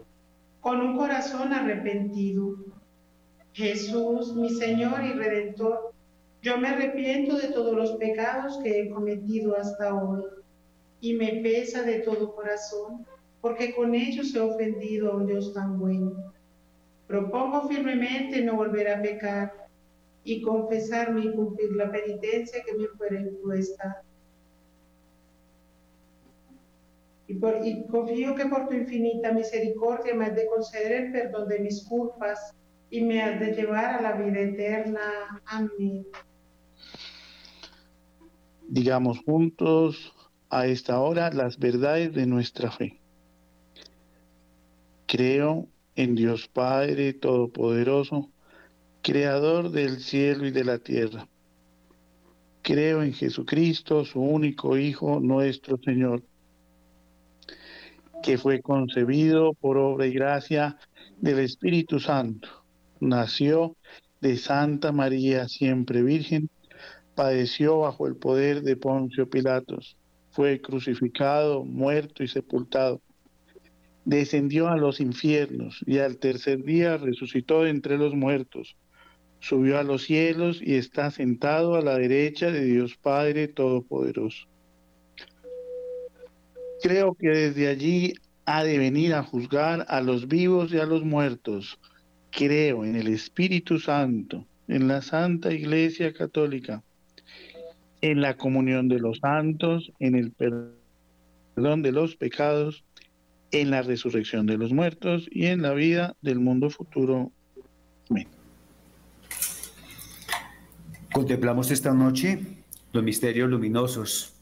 con 0.59 0.81
un 0.81 0.97
corazón 0.97 1.53
arrepentido. 1.53 2.57
Jesús, 3.53 4.35
mi 4.35 4.49
Señor 4.49 5.01
y 5.05 5.13
Redentor, 5.13 5.93
yo 6.41 6.57
me 6.57 6.67
arrepiento 6.67 7.37
de 7.37 7.47
todos 7.47 7.73
los 7.73 7.93
pecados 7.93 8.59
que 8.61 8.81
he 8.81 8.89
cometido 8.89 9.57
hasta 9.57 9.95
hoy 9.95 10.23
y 10.99 11.13
me 11.13 11.41
pesa 11.41 11.83
de 11.83 11.99
todo 11.99 12.35
corazón, 12.35 13.05
porque 13.39 13.73
con 13.73 13.95
ellos 13.95 14.35
he 14.35 14.41
ofendido 14.41 15.11
a 15.11 15.15
un 15.15 15.27
Dios 15.27 15.53
tan 15.53 15.79
bueno. 15.79 16.33
Propongo 17.07 17.69
firmemente 17.69 18.41
no 18.41 18.57
volver 18.57 18.89
a 18.89 19.01
pecar 19.01 19.53
y 20.25 20.41
confesarme 20.41 21.21
y 21.23 21.31
cumplir 21.33 21.71
la 21.71 21.89
penitencia 21.89 22.63
que 22.65 22.73
me 22.73 22.87
fuera 22.89 23.21
impuesta 23.21 24.03
y, 27.27 27.39
confío 27.87 28.35
que 28.35 28.45
por 28.45 28.67
tu 28.67 28.75
infinita 28.75 29.31
misericordia 29.31 30.13
me 30.13 30.25
has 30.25 30.35
de 30.35 30.47
conceder 30.47 30.91
el 30.91 31.11
perdón 31.11 31.47
de 31.47 31.59
mis 31.59 31.83
culpas 31.83 32.53
y 32.89 33.01
me 33.01 33.21
has 33.21 33.39
de 33.39 33.53
llevar 33.53 33.95
a 33.95 34.01
la 34.01 34.13
vida 34.13 34.41
eterna. 34.41 35.41
Amén. 35.45 36.05
Digamos 38.67 39.19
juntos 39.19 40.13
a 40.49 40.67
esta 40.67 40.99
hora 40.99 41.31
las 41.31 41.57
verdades 41.57 42.13
de 42.13 42.25
nuestra 42.25 42.71
fe. 42.71 42.99
Creo 45.07 45.67
en 45.95 46.15
Dios 46.15 46.47
Padre 46.47 47.13
Todopoderoso, 47.13 48.29
Creador 49.01 49.69
del 49.71 49.99
cielo 49.99 50.45
y 50.45 50.51
de 50.51 50.63
la 50.63 50.79
tierra. 50.79 51.27
Creo 52.61 53.03
en 53.03 53.13
Jesucristo, 53.13 54.05
su 54.05 54.21
único 54.21 54.77
Hijo, 54.77 55.19
nuestro 55.19 55.77
Señor 55.77 56.23
que 58.23 58.37
fue 58.37 58.61
concebido 58.61 59.53
por 59.53 59.77
obra 59.77 60.07
y 60.07 60.13
gracia 60.13 60.77
del 61.19 61.39
Espíritu 61.39 61.99
Santo. 61.99 62.47
Nació 63.01 63.75
de 64.21 64.37
Santa 64.37 64.93
María, 64.93 65.49
siempre 65.49 66.01
Virgen, 66.01 66.49
padeció 67.15 67.79
bajo 67.79 68.07
el 68.07 68.15
poder 68.15 68.61
de 68.61 68.77
Poncio 68.77 69.29
Pilatos, 69.29 69.97
fue 70.31 70.61
crucificado, 70.61 71.65
muerto 71.65 72.23
y 72.23 72.29
sepultado. 72.29 73.01
Descendió 74.05 74.69
a 74.69 74.77
los 74.77 75.01
infiernos 75.01 75.83
y 75.85 75.99
al 75.99 76.17
tercer 76.17 76.63
día 76.63 76.97
resucitó 76.97 77.67
entre 77.67 77.97
los 77.97 78.15
muertos. 78.15 78.77
Subió 79.39 79.77
a 79.77 79.83
los 79.83 80.03
cielos 80.03 80.61
y 80.61 80.75
está 80.75 81.11
sentado 81.11 81.75
a 81.75 81.81
la 81.81 81.97
derecha 81.97 82.51
de 82.51 82.63
Dios 82.63 82.95
Padre 82.95 83.49
Todopoderoso 83.49 84.47
creo 86.83 87.15
que 87.15 87.29
desde 87.29 87.69
allí 87.69 88.13
ha 88.45 88.63
de 88.63 88.77
venir 88.77 89.13
a 89.13 89.23
juzgar 89.23 89.85
a 89.87 90.01
los 90.01 90.27
vivos 90.27 90.73
y 90.73 90.79
a 90.79 90.85
los 90.85 91.03
muertos. 91.03 91.79
Creo 92.29 92.83
en 92.83 92.97
el 92.97 93.07
Espíritu 93.07 93.79
Santo, 93.79 94.45
en 94.67 94.89
la 94.89 95.01
Santa 95.01 95.53
Iglesia 95.53 96.13
Católica, 96.13 96.83
en 98.01 98.19
la 98.19 98.35
comunión 98.35 98.89
de 98.89 98.99
los 98.99 99.19
santos, 99.19 99.93
en 99.99 100.15
el 100.15 100.31
perdón 100.31 101.81
de 101.83 101.91
los 101.93 102.17
pecados, 102.17 102.83
en 103.51 103.71
la 103.71 103.81
resurrección 103.81 104.45
de 104.45 104.57
los 104.57 104.73
muertos 104.73 105.27
y 105.31 105.45
en 105.45 105.61
la 105.61 105.73
vida 105.73 106.17
del 106.21 106.39
mundo 106.39 106.69
futuro. 106.69 107.31
Contemplamos 111.13 111.71
esta 111.71 111.93
noche 111.93 112.39
los 112.91 113.03
misterios 113.03 113.49
luminosos 113.49 114.32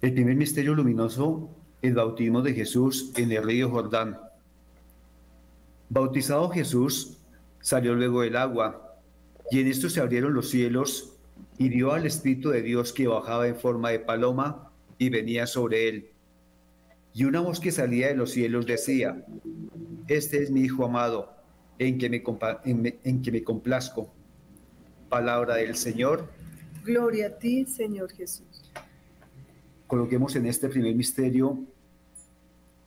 el 0.00 0.14
primer 0.14 0.36
misterio 0.36 0.74
luminoso, 0.74 1.50
el 1.82 1.94
bautismo 1.94 2.40
de 2.42 2.54
Jesús 2.54 3.12
en 3.16 3.32
el 3.32 3.42
río 3.42 3.68
Jordán. 3.70 4.18
Bautizado 5.88 6.48
Jesús, 6.50 7.18
salió 7.60 7.94
luego 7.94 8.22
del 8.22 8.36
agua, 8.36 9.00
y 9.50 9.60
en 9.60 9.66
esto 9.66 9.88
se 9.88 10.00
abrieron 10.00 10.34
los 10.34 10.50
cielos, 10.50 11.16
y 11.56 11.68
vio 11.68 11.92
al 11.92 12.06
Espíritu 12.06 12.50
de 12.50 12.62
Dios 12.62 12.92
que 12.92 13.08
bajaba 13.08 13.48
en 13.48 13.56
forma 13.56 13.90
de 13.90 13.98
paloma 13.98 14.70
y 14.98 15.08
venía 15.08 15.46
sobre 15.46 15.88
él. 15.88 16.10
Y 17.12 17.24
una 17.24 17.40
voz 17.40 17.58
que 17.58 17.72
salía 17.72 18.08
de 18.08 18.14
los 18.14 18.30
cielos 18.30 18.66
decía, 18.66 19.24
Este 20.06 20.42
es 20.42 20.50
mi 20.52 20.60
Hijo 20.60 20.84
amado, 20.84 21.34
en 21.80 21.98
que 21.98 22.08
me, 22.08 22.22
en 23.02 23.22
que 23.22 23.32
me 23.32 23.42
complazco. 23.42 24.12
Palabra 25.08 25.56
del 25.56 25.74
Señor. 25.74 26.28
Gloria 26.84 27.26
a 27.28 27.38
ti, 27.38 27.66
Señor 27.66 28.12
Jesús 28.12 28.47
coloquemos 29.88 30.36
en 30.36 30.46
este 30.46 30.68
primer 30.68 30.94
misterio 30.94 31.58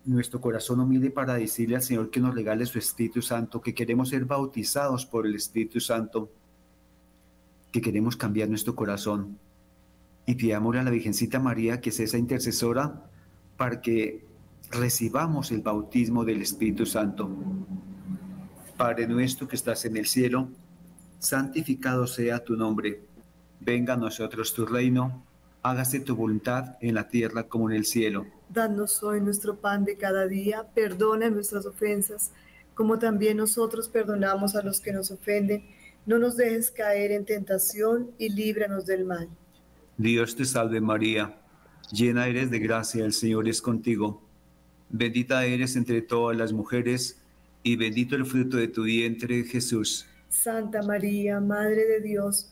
nuestro 0.05 0.39
corazón 0.39 0.79
humilde 0.79 1.10
para 1.10 1.34
decirle 1.34 1.75
al 1.75 1.81
Señor 1.81 2.10
que 2.12 2.20
nos 2.20 2.34
regale 2.34 2.65
su 2.65 2.77
Espíritu 2.77 3.22
Santo, 3.22 3.60
que 3.60 3.74
queremos 3.74 4.10
ser 4.10 4.25
bautizados 4.25 5.05
por 5.05 5.25
el 5.25 5.36
Espíritu 5.36 5.79
Santo, 5.79 6.31
que 7.72 7.81
queremos 7.81 8.15
cambiar 8.15 8.50
nuestro 8.50 8.75
corazón. 8.75 9.39
Y 10.27 10.36
pidámosle 10.36 10.79
a 10.79 10.84
la 10.84 10.91
Virgencita 10.91 11.39
María 11.39 11.81
que 11.81 11.89
es 11.89 12.00
esa 12.00 12.20
intercesora 12.20 13.10
para 13.58 13.81
que 13.81 14.24
recibamos 14.70 15.51
el 15.51 15.62
bautismo 15.62 16.24
del 16.24 16.41
Espíritu 16.41 16.86
Santo. 16.86 17.29
Padre 18.77 19.08
nuestro 19.08 19.48
que 19.48 19.55
estás 19.55 19.86
en 19.86 19.98
el 19.98 20.05
cielo, 20.05 20.50
santificado 21.17 22.05
sea 22.05 22.43
tu 22.43 22.55
nombre. 22.55 23.01
Venga 23.60 23.93
a 23.93 23.98
nosotros 23.98 24.53
tu 24.53 24.67
reino 24.67 25.30
hágase 25.63 25.99
tu 25.99 26.15
voluntad 26.15 26.77
en 26.81 26.95
la 26.95 27.07
tierra 27.07 27.47
como 27.47 27.69
en 27.69 27.75
el 27.75 27.85
cielo. 27.85 28.25
Danos 28.49 29.01
hoy 29.03 29.21
nuestro 29.21 29.57
pan 29.57 29.85
de 29.85 29.95
cada 29.95 30.27
día, 30.27 30.67
perdona 30.73 31.29
nuestras 31.29 31.65
ofensas, 31.65 32.31
como 32.73 32.99
también 32.99 33.37
nosotros 33.37 33.87
perdonamos 33.87 34.55
a 34.55 34.63
los 34.63 34.81
que 34.81 34.91
nos 34.91 35.11
ofenden. 35.11 35.63
No 36.05 36.17
nos 36.17 36.35
dejes 36.35 36.71
caer 36.71 37.11
en 37.11 37.25
tentación 37.25 38.11
y 38.17 38.29
líbranos 38.29 38.85
del 38.85 39.05
mal. 39.05 39.29
Dios 39.97 40.35
te 40.35 40.45
salve 40.45 40.81
María, 40.81 41.37
llena 41.91 42.27
eres 42.27 42.49
de 42.49 42.59
gracia, 42.59 43.05
el 43.05 43.13
Señor 43.13 43.47
es 43.47 43.61
contigo. 43.61 44.23
Bendita 44.89 45.45
eres 45.45 45.75
entre 45.75 46.01
todas 46.01 46.35
las 46.35 46.53
mujeres, 46.53 47.21
y 47.63 47.75
bendito 47.75 48.15
el 48.15 48.25
fruto 48.25 48.57
de 48.57 48.67
tu 48.67 48.83
vientre, 48.83 49.43
Jesús. 49.43 50.07
Santa 50.29 50.81
María, 50.81 51.39
Madre 51.39 51.85
de 51.85 52.01
Dios, 52.01 52.51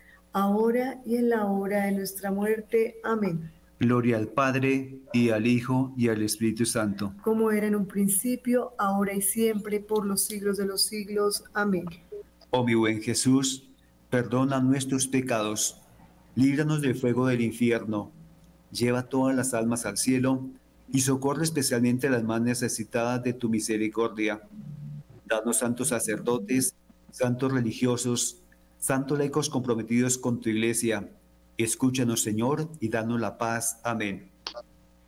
ahora 0.33 1.01
y 1.05 1.17
en 1.17 1.29
la 1.29 1.45
hora 1.45 1.85
de 1.85 1.91
nuestra 1.93 2.31
muerte. 2.31 2.97
Amén. 3.03 3.51
Gloria 3.79 4.17
al 4.17 4.27
Padre, 4.27 4.99
y 5.11 5.29
al 5.29 5.47
Hijo, 5.47 5.91
y 5.97 6.09
al 6.09 6.21
Espíritu 6.21 6.65
Santo. 6.65 7.15
Como 7.23 7.51
era 7.51 7.65
en 7.65 7.75
un 7.75 7.87
principio, 7.87 8.73
ahora 8.77 9.13
y 9.13 9.23
siempre, 9.23 9.79
por 9.79 10.05
los 10.05 10.23
siglos 10.23 10.57
de 10.57 10.67
los 10.67 10.83
siglos. 10.83 11.43
Amén. 11.53 11.85
Oh 12.51 12.63
mi 12.63 12.75
buen 12.75 13.01
Jesús, 13.01 13.71
perdona 14.09 14.59
nuestros 14.59 15.07
pecados, 15.07 15.81
líbranos 16.35 16.81
del 16.81 16.95
fuego 16.95 17.25
del 17.25 17.41
infierno, 17.41 18.11
lleva 18.71 19.09
todas 19.09 19.35
las 19.35 19.55
almas 19.55 19.85
al 19.87 19.97
cielo, 19.97 20.47
y 20.93 21.01
socorre 21.01 21.43
especialmente 21.43 22.07
a 22.07 22.11
las 22.11 22.23
más 22.23 22.41
necesitadas 22.41 23.23
de 23.23 23.33
tu 23.33 23.49
misericordia. 23.49 24.41
Danos 25.25 25.57
santos 25.57 25.87
sacerdotes, 25.87 26.75
santos 27.09 27.51
religiosos, 27.51 28.40
santos 28.81 29.17
laicos 29.17 29.49
comprometidos 29.49 30.17
con 30.17 30.41
tu 30.41 30.49
iglesia, 30.49 31.07
Escúchanos, 31.63 32.23
Señor, 32.23 32.69
y 32.79 32.89
danos 32.89 33.21
la 33.21 33.37
paz. 33.37 33.79
Amén. 33.83 34.29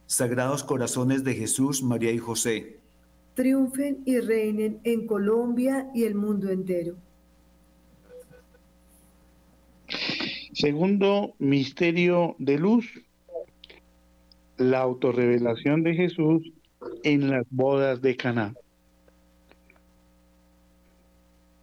Sagrados 0.06 0.64
corazones 0.64 1.24
de 1.24 1.34
Jesús, 1.34 1.82
María 1.82 2.12
y 2.12 2.20
José. 2.20 2.80
Triunfen 3.34 4.04
y 4.06 4.20
reinen 4.20 4.80
en 4.84 5.08
Colombia 5.08 5.90
y 5.96 6.04
el 6.04 6.14
mundo 6.14 6.52
entero. 6.52 6.96
Segundo 10.54 11.34
misterio 11.40 12.36
de 12.38 12.60
luz, 12.60 12.86
la 14.58 14.82
autorrevelación 14.82 15.82
de 15.82 15.96
Jesús 15.96 16.52
en 17.04 17.32
las 17.32 17.48
bodas 17.50 18.02
de 18.04 18.16
Caná. 18.16 18.54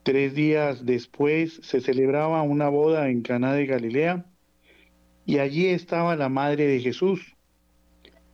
Tres 0.03 0.35
días 0.35 0.87
después 0.87 1.61
se 1.63 1.81
celebraba 1.81 2.43
una 2.43 2.69
boda 2.69 3.11
en 3.11 3.23
Caná 3.23 3.53
de 3.53 3.67
Galilea 3.67 4.25
y 5.27 5.39
allí 5.39 5.67
estaba 5.67 6.17
la 6.17 6.29
madre 6.29 6.67
de 6.67 6.81
Jesús. 6.81 7.37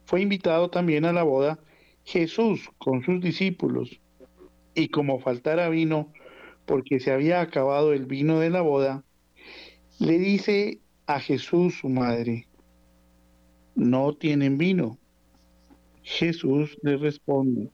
Fue 0.05 0.21
invitado 0.21 0.71
también 0.71 1.05
a 1.05 1.13
la 1.13 1.25
boda 1.25 1.59
Jesús 2.05 2.71
con 2.79 3.03
sus 3.03 3.21
discípulos, 3.21 4.01
y 4.75 4.89
como 4.89 5.19
faltara 5.19 5.69
vino, 5.69 6.13
porque 6.65 7.01
se 7.01 7.11
había 7.11 7.41
acabado 7.41 7.93
el 7.93 8.07
vino 8.07 8.39
de 8.39 8.51
la 8.51 8.61
boda, 8.61 9.05
le 9.99 10.19
dice 10.19 10.81
a 11.07 11.19
Jesús 11.19 11.79
su 11.81 11.89
madre, 11.89 12.47
no 13.75 14.15
tienen 14.15 14.57
vino. 14.57 14.99
Jesús 16.03 16.79
le 16.83 16.97
responde, 16.97 17.71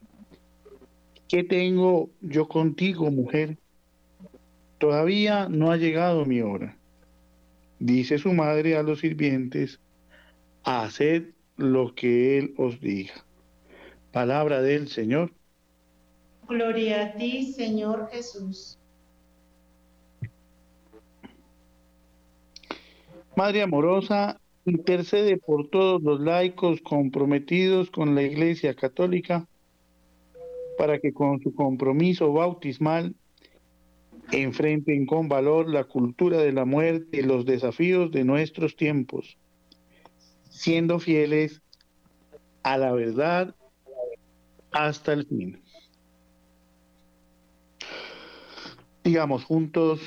¿qué 1.29 1.45
tengo 1.45 2.11
yo 2.23 2.49
contigo, 2.49 3.11
mujer? 3.11 3.59
Todavía 4.83 5.49
no 5.49 5.71
ha 5.71 5.77
llegado 5.77 6.25
mi 6.25 6.41
hora. 6.41 6.77
Dice 7.79 8.19
su 8.19 8.33
madre 8.33 8.77
a 8.77 8.83
los 8.83 8.99
sirvientes, 8.99 9.79
haced 10.65 11.35
lo 11.57 11.95
que 11.95 12.37
Él 12.37 12.55
os 12.59 12.81
diga. 12.81 13.15
Palabra 14.11 14.61
del 14.61 14.89
Señor. 14.89 15.31
Gloria 16.49 17.05
a 17.05 17.13
ti, 17.13 17.53
Señor 17.53 18.09
Jesús. 18.11 18.77
Madre 23.37 23.63
amorosa, 23.63 24.41
intercede 24.65 25.37
por 25.37 25.69
todos 25.69 26.03
los 26.03 26.19
laicos 26.19 26.81
comprometidos 26.81 27.89
con 27.93 28.17
la 28.17 28.25
Iglesia 28.25 28.75
Católica 28.75 29.47
para 30.77 30.99
que 30.99 31.13
con 31.13 31.41
su 31.41 31.55
compromiso 31.55 32.33
bautismal 32.33 33.15
enfrenten 34.33 35.05
con 35.05 35.29
valor 35.29 35.69
la 35.69 35.85
cultura 35.85 36.39
de 36.39 36.53
la 36.53 36.65
muerte 36.65 37.19
y 37.19 37.23
los 37.23 37.45
desafíos 37.45 38.11
de 38.11 38.25
nuestros 38.25 38.77
tiempos, 38.77 39.37
siendo 40.49 40.99
fieles 40.99 41.63
a 42.63 42.79
la 42.79 42.93
verdad 42.93 43.55
hasta 44.71 45.13
el 45.13 45.27
fin. 45.27 45.63
Digamos 49.05 49.45
juntos, 49.45 50.01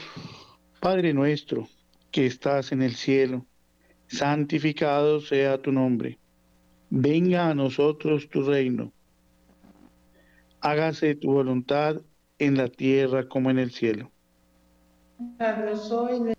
Padre 0.79 1.13
nuestro 1.13 1.67
que 2.11 2.25
estás 2.25 2.71
en 2.71 2.81
el 2.81 2.95
cielo, 2.95 3.45
santificado 4.07 5.19
sea 5.19 5.61
tu 5.61 5.71
nombre. 5.71 6.17
Venga 6.89 7.49
a 7.49 7.53
nosotros 7.53 8.29
tu 8.29 8.43
reino. 8.43 8.91
Hágase 10.61 11.15
tu 11.15 11.31
voluntad 11.31 12.01
en 12.39 12.57
la 12.57 12.69
tierra 12.69 13.27
como 13.27 13.49
en 13.49 13.59
el 13.59 13.71
cielo. 13.71 14.11
Danos 15.17 15.91
hoy 15.91 16.35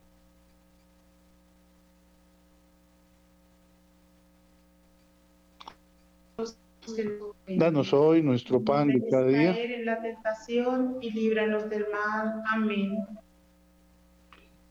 Danos 7.48 7.92
hoy 7.92 8.22
nuestro 8.22 8.62
pan 8.62 8.88
de 8.88 9.02
cada 9.08 9.26
día. 9.26 9.56
en 9.56 9.84
la 9.84 10.00
tentación 10.00 10.98
y 11.00 11.10
líbranos 11.10 11.68
del 11.70 11.86
mal. 11.90 12.42
Amén. 12.52 12.98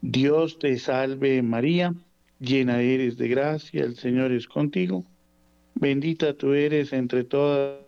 Dios 0.01 0.59
te 0.59 0.77
salve 0.77 1.41
María, 1.41 1.93
llena 2.39 2.81
eres 2.81 3.17
de 3.17 3.27
gracia, 3.27 3.83
el 3.83 3.95
Señor 3.95 4.31
es 4.31 4.47
contigo. 4.47 5.03
Bendita 5.73 6.33
tú 6.35 6.53
eres 6.53 6.93
entre 6.93 7.23
todas 7.23 7.79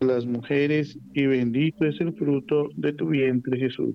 las 0.00 0.26
mujeres 0.26 0.98
y 1.14 1.26
bendito 1.26 1.84
es 1.84 2.00
el 2.00 2.12
fruto 2.12 2.68
de 2.76 2.92
tu 2.92 3.08
vientre 3.08 3.58
Jesús. 3.58 3.94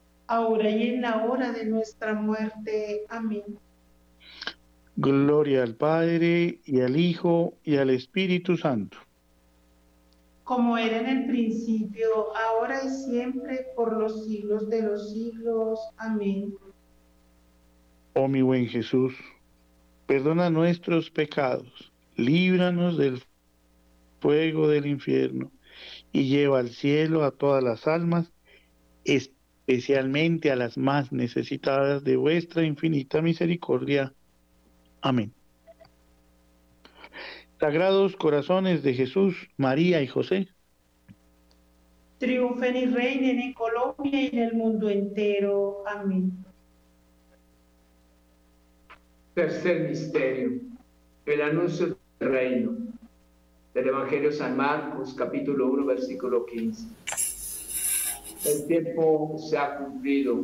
ahora 0.31 0.69
y 0.69 0.83
en 0.89 1.01
la 1.01 1.25
hora 1.25 1.51
de 1.51 1.65
nuestra 1.65 2.13
muerte. 2.13 3.05
Amén. 3.09 3.59
Gloria 4.95 5.63
al 5.63 5.75
Padre 5.75 6.61
y 6.65 6.81
al 6.81 6.97
Hijo 6.97 7.57
y 7.63 7.77
al 7.77 7.89
Espíritu 7.89 8.57
Santo. 8.57 8.97
como 10.43 10.77
era 10.77 10.99
en 10.99 11.07
el 11.07 11.27
principio, 11.27 12.35
ahora 12.35 12.83
y 12.83 12.89
siempre, 12.89 13.67
por 13.75 13.97
los 13.97 14.25
siglos 14.25 14.69
de 14.69 14.81
los 14.83 15.11
siglos. 15.13 15.79
Amén. 15.97 16.59
Oh 18.13 18.27
mi 18.27 18.41
buen 18.41 18.67
Jesús, 18.67 19.13
perdona 20.05 20.49
nuestros 20.49 21.09
pecados, 21.11 21.93
líbranos 22.15 22.97
del 22.97 23.23
fuego 24.21 24.67
del 24.67 24.85
infierno 24.87 25.51
y 26.11 26.27
lleva 26.29 26.59
al 26.59 26.69
cielo 26.69 27.23
a 27.23 27.31
todas 27.31 27.63
las 27.63 27.87
almas, 27.87 28.33
especialmente 29.05 29.40
a 30.51 30.55
las 30.55 30.77
más 30.77 31.11
necesitadas 31.11 32.03
de 32.03 32.17
vuestra 32.17 32.63
infinita 32.63 33.21
misericordia. 33.21 34.13
Amén. 35.01 35.33
Sagrados 37.59 38.15
corazones 38.15 38.83
de 38.83 38.93
Jesús, 38.93 39.49
María 39.55 40.01
y 40.01 40.07
José. 40.07 40.49
Triunfen 42.17 42.75
y 42.75 42.85
reinen 42.87 43.39
en 43.39 43.53
Colombia 43.53 44.21
y 44.21 44.27
en 44.27 44.39
el 44.39 44.53
mundo 44.53 44.89
entero. 44.89 45.83
Amén. 45.87 46.33
Tercer 49.33 49.87
misterio, 49.87 50.59
el 51.25 51.41
anuncio 51.41 51.97
del 52.19 52.29
reino. 52.29 52.77
Del 53.73 53.87
Evangelio 53.87 54.33
San 54.33 54.57
Marcos, 54.57 55.13
capítulo 55.13 55.71
1, 55.71 55.85
versículo 55.85 56.45
15. 56.45 56.87
El 58.45 58.65
tiempo 58.67 59.37
se 59.37 59.57
ha 59.57 59.77
cumplido 59.77 60.41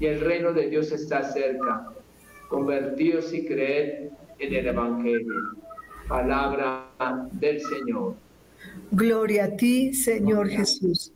y 0.00 0.06
el 0.06 0.20
reino 0.20 0.52
de 0.52 0.68
Dios 0.68 0.90
está 0.92 1.22
cerca. 1.32 1.92
Convertidos 2.48 3.32
y 3.32 3.46
creed 3.46 4.10
en 4.38 4.54
el 4.54 4.66
Evangelio. 4.68 5.34
Palabra 6.08 6.88
del 7.32 7.60
Señor. 7.60 8.14
Gloria 8.90 9.44
a 9.44 9.56
ti, 9.56 9.92
Señor 9.94 10.48
Jesús. 10.48 11.12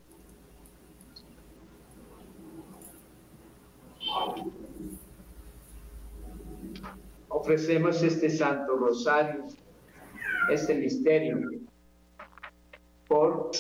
Ofrecemos 7.28 8.02
este 8.02 8.28
Santo 8.28 8.76
Rosario, 8.76 9.44
este 10.50 10.74
misterio, 10.74 11.38
por 13.08 13.50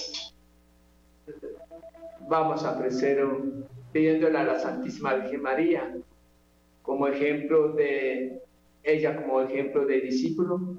vamos 2.30 2.64
a 2.64 2.70
ofrecer 2.74 3.26
pidiéndole 3.90 4.38
a 4.38 4.44
la 4.44 4.58
Santísima 4.58 5.14
Virgen 5.14 5.42
María 5.42 5.96
como 6.80 7.08
ejemplo 7.08 7.72
de 7.72 8.40
ella 8.84 9.16
como 9.16 9.40
ejemplo 9.40 9.84
de 9.84 10.00
discípulo 10.00 10.76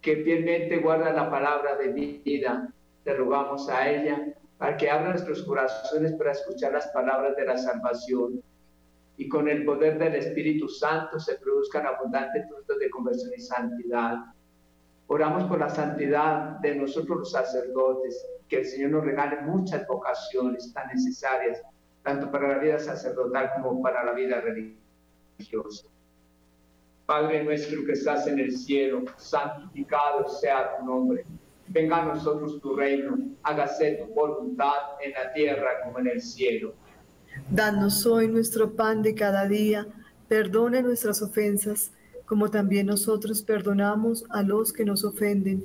que 0.00 0.18
fielmente 0.18 0.78
guarda 0.78 1.12
la 1.12 1.28
palabra 1.28 1.76
de 1.76 1.88
vida. 2.24 2.72
Te 3.02 3.14
rogamos 3.14 3.68
a 3.68 3.90
ella 3.90 4.34
para 4.56 4.76
que 4.76 4.88
abra 4.88 5.10
nuestros 5.10 5.42
corazones 5.42 6.12
para 6.12 6.30
escuchar 6.30 6.72
las 6.72 6.86
palabras 6.88 7.34
de 7.36 7.44
la 7.44 7.58
salvación 7.58 8.40
y 9.16 9.28
con 9.28 9.48
el 9.48 9.64
poder 9.64 9.98
del 9.98 10.14
Espíritu 10.14 10.68
Santo 10.68 11.18
se 11.18 11.38
produzcan 11.38 11.86
abundantes 11.86 12.46
frutos 12.48 12.78
de 12.78 12.88
conversión 12.88 13.32
y 13.36 13.40
santidad. 13.40 14.18
Oramos 15.08 15.44
por 15.44 15.58
la 15.58 15.70
santidad 15.70 16.60
de 16.60 16.76
nosotros 16.76 17.18
los 17.18 17.32
sacerdotes, 17.32 18.24
que 18.48 18.58
el 18.58 18.66
Señor 18.66 18.90
nos 18.90 19.04
regale 19.04 19.40
muchas 19.42 19.86
vocaciones 19.86 20.72
tan 20.72 20.88
necesarias, 20.88 21.60
tanto 22.02 22.30
para 22.30 22.48
la 22.48 22.58
vida 22.58 22.78
sacerdotal 22.78 23.50
como 23.54 23.82
para 23.82 24.04
la 24.04 24.12
vida 24.12 24.40
religiosa. 24.40 25.88
Padre 27.06 27.44
nuestro 27.44 27.84
que 27.84 27.92
estás 27.92 28.26
en 28.26 28.40
el 28.40 28.56
cielo, 28.56 29.04
santificado 29.16 30.28
sea 30.28 30.76
tu 30.76 30.84
nombre. 30.84 31.24
Venga 31.68 32.02
a 32.02 32.06
nosotros 32.06 32.60
tu 32.60 32.76
reino, 32.76 33.16
hágase 33.42 33.92
tu 33.94 34.12
voluntad 34.12 34.74
en 35.00 35.12
la 35.12 35.32
tierra 35.32 35.82
como 35.84 35.98
en 36.00 36.08
el 36.08 36.20
cielo. 36.20 36.74
Danos 37.50 38.06
hoy 38.06 38.28
nuestro 38.28 38.72
pan 38.74 39.02
de 39.02 39.14
cada 39.14 39.46
día, 39.46 39.86
perdona 40.28 40.82
nuestras 40.82 41.22
ofensas, 41.22 41.92
como 42.24 42.50
también 42.50 42.86
nosotros 42.86 43.42
perdonamos 43.42 44.24
a 44.30 44.42
los 44.42 44.72
que 44.72 44.84
nos 44.84 45.04
ofenden. 45.04 45.64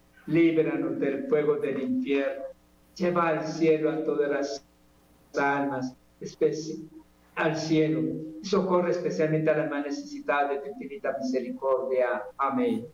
líbranos 0.27 0.99
del 0.99 1.27
fuego 1.27 1.55
del 1.55 1.81
infierno, 1.81 2.43
lleva 2.95 3.29
al 3.29 3.45
cielo 3.45 3.91
a 3.91 4.03
todas 4.03 4.29
las 4.29 4.65
almas, 5.37 5.95
al 7.35 7.55
cielo, 7.55 8.01
y 8.41 8.45
socorre 8.45 8.91
especialmente 8.91 9.49
a 9.49 9.57
las 9.57 9.69
más 9.69 9.85
necesitadas 9.85 10.51
de 10.51 10.59
tu 10.59 10.69
infinita 10.69 11.17
misericordia. 11.17 12.23
Amén. 12.37 12.85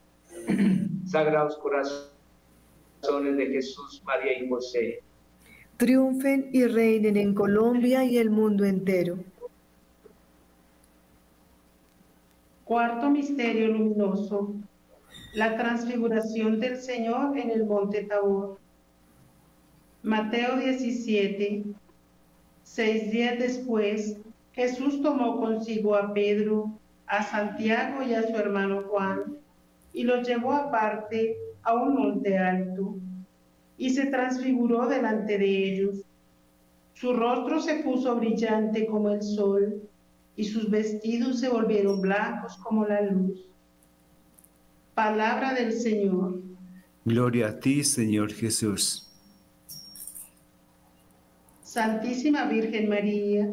Sagrados 1.06 1.58
corazones 1.58 3.38
de 3.38 3.48
Jesús, 3.48 4.02
María 4.06 4.44
y 4.44 4.50
José 4.50 5.02
triunfen 5.78 6.50
y 6.52 6.66
reinen 6.66 7.18
en 7.18 7.34
Colombia 7.34 8.04
y 8.04 8.18
el 8.18 8.32
mundo 8.32 8.66
entero. 8.66 9.20
Cuarto 12.66 13.10
misterio 13.10 13.68
luminoso, 13.68 14.56
la 15.34 15.58
transfiguración 15.58 16.60
del 16.60 16.78
Señor 16.78 17.38
en 17.38 17.52
el 17.52 17.66
monte 17.66 18.04
Tabor. 18.04 18.60
Mateo 20.04 20.58
17, 20.58 21.64
seis 22.64 23.12
días 23.12 23.38
después, 23.40 24.18
Jesús 24.54 25.02
tomó 25.02 25.40
consigo 25.40 25.96
a 25.96 26.14
Pedro, 26.14 26.72
a 27.08 27.24
Santiago 27.24 28.04
y 28.04 28.14
a 28.14 28.24
su 28.24 28.36
hermano 28.36 28.84
Juan, 28.90 29.38
y 29.94 30.04
los 30.04 30.28
llevó 30.28 30.54
aparte 30.54 31.36
a 31.64 31.74
un 31.76 31.96
monte 31.96 32.38
alto 32.38 32.96
y 33.78 33.92
se 33.92 34.08
transfiguró 34.08 34.88
delante 34.88 35.38
de 35.38 35.46
ellos. 35.46 36.02
Su 36.94 37.14
rostro 37.14 37.62
se 37.62 37.84
puso 37.84 38.16
brillante 38.16 38.88
como 38.88 39.12
el 39.12 39.22
sol 39.22 39.84
y 40.36 40.46
sus 40.46 40.70
vestidos 40.70 41.40
se 41.40 41.50
volvieron 41.50 42.02
blancos 42.02 42.58
como 42.58 42.86
la 42.86 43.02
luz. 43.02 43.48
Palabra 44.98 45.54
del 45.54 45.74
Señor. 45.74 46.42
Gloria 47.06 47.50
a 47.50 47.60
ti, 47.60 47.84
Señor 47.84 48.34
Jesús. 48.34 49.08
Santísima 51.62 52.46
Virgen 52.46 52.90
María, 52.90 53.48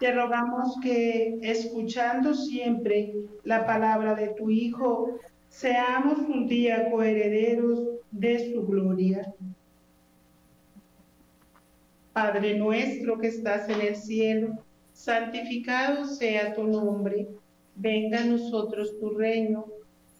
te 0.00 0.10
rogamos 0.10 0.74
que, 0.82 1.38
escuchando 1.40 2.34
siempre 2.34 3.14
la 3.44 3.64
palabra 3.64 4.16
de 4.16 4.30
tu 4.30 4.50
Hijo, 4.50 5.20
seamos 5.48 6.18
un 6.18 6.48
día 6.48 6.90
coherederos 6.90 8.00
de 8.10 8.52
su 8.52 8.66
gloria. 8.66 9.32
Padre 12.12 12.58
nuestro 12.58 13.20
que 13.20 13.28
estás 13.28 13.68
en 13.68 13.82
el 13.82 13.94
cielo, 13.94 14.58
santificado 14.92 16.06
sea 16.06 16.54
tu 16.54 16.64
nombre, 16.64 17.28
venga 17.76 18.18
a 18.18 18.24
nosotros 18.24 18.98
tu 18.98 19.10
reino, 19.10 19.75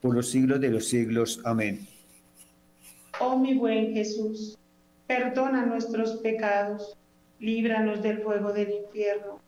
por 0.00 0.14
los 0.14 0.30
siglos 0.30 0.60
de 0.60 0.70
los 0.70 0.88
siglos. 0.88 1.40
Amén. 1.44 1.86
Oh 3.20 3.38
mi 3.38 3.54
buen 3.54 3.92
Jesús, 3.92 4.56
perdona 5.06 5.66
nuestros 5.66 6.16
pecados 6.18 6.96
líbranos 7.40 8.02
del 8.02 8.18
fuego 8.22 8.52
del 8.52 8.70
infierno. 8.70 9.40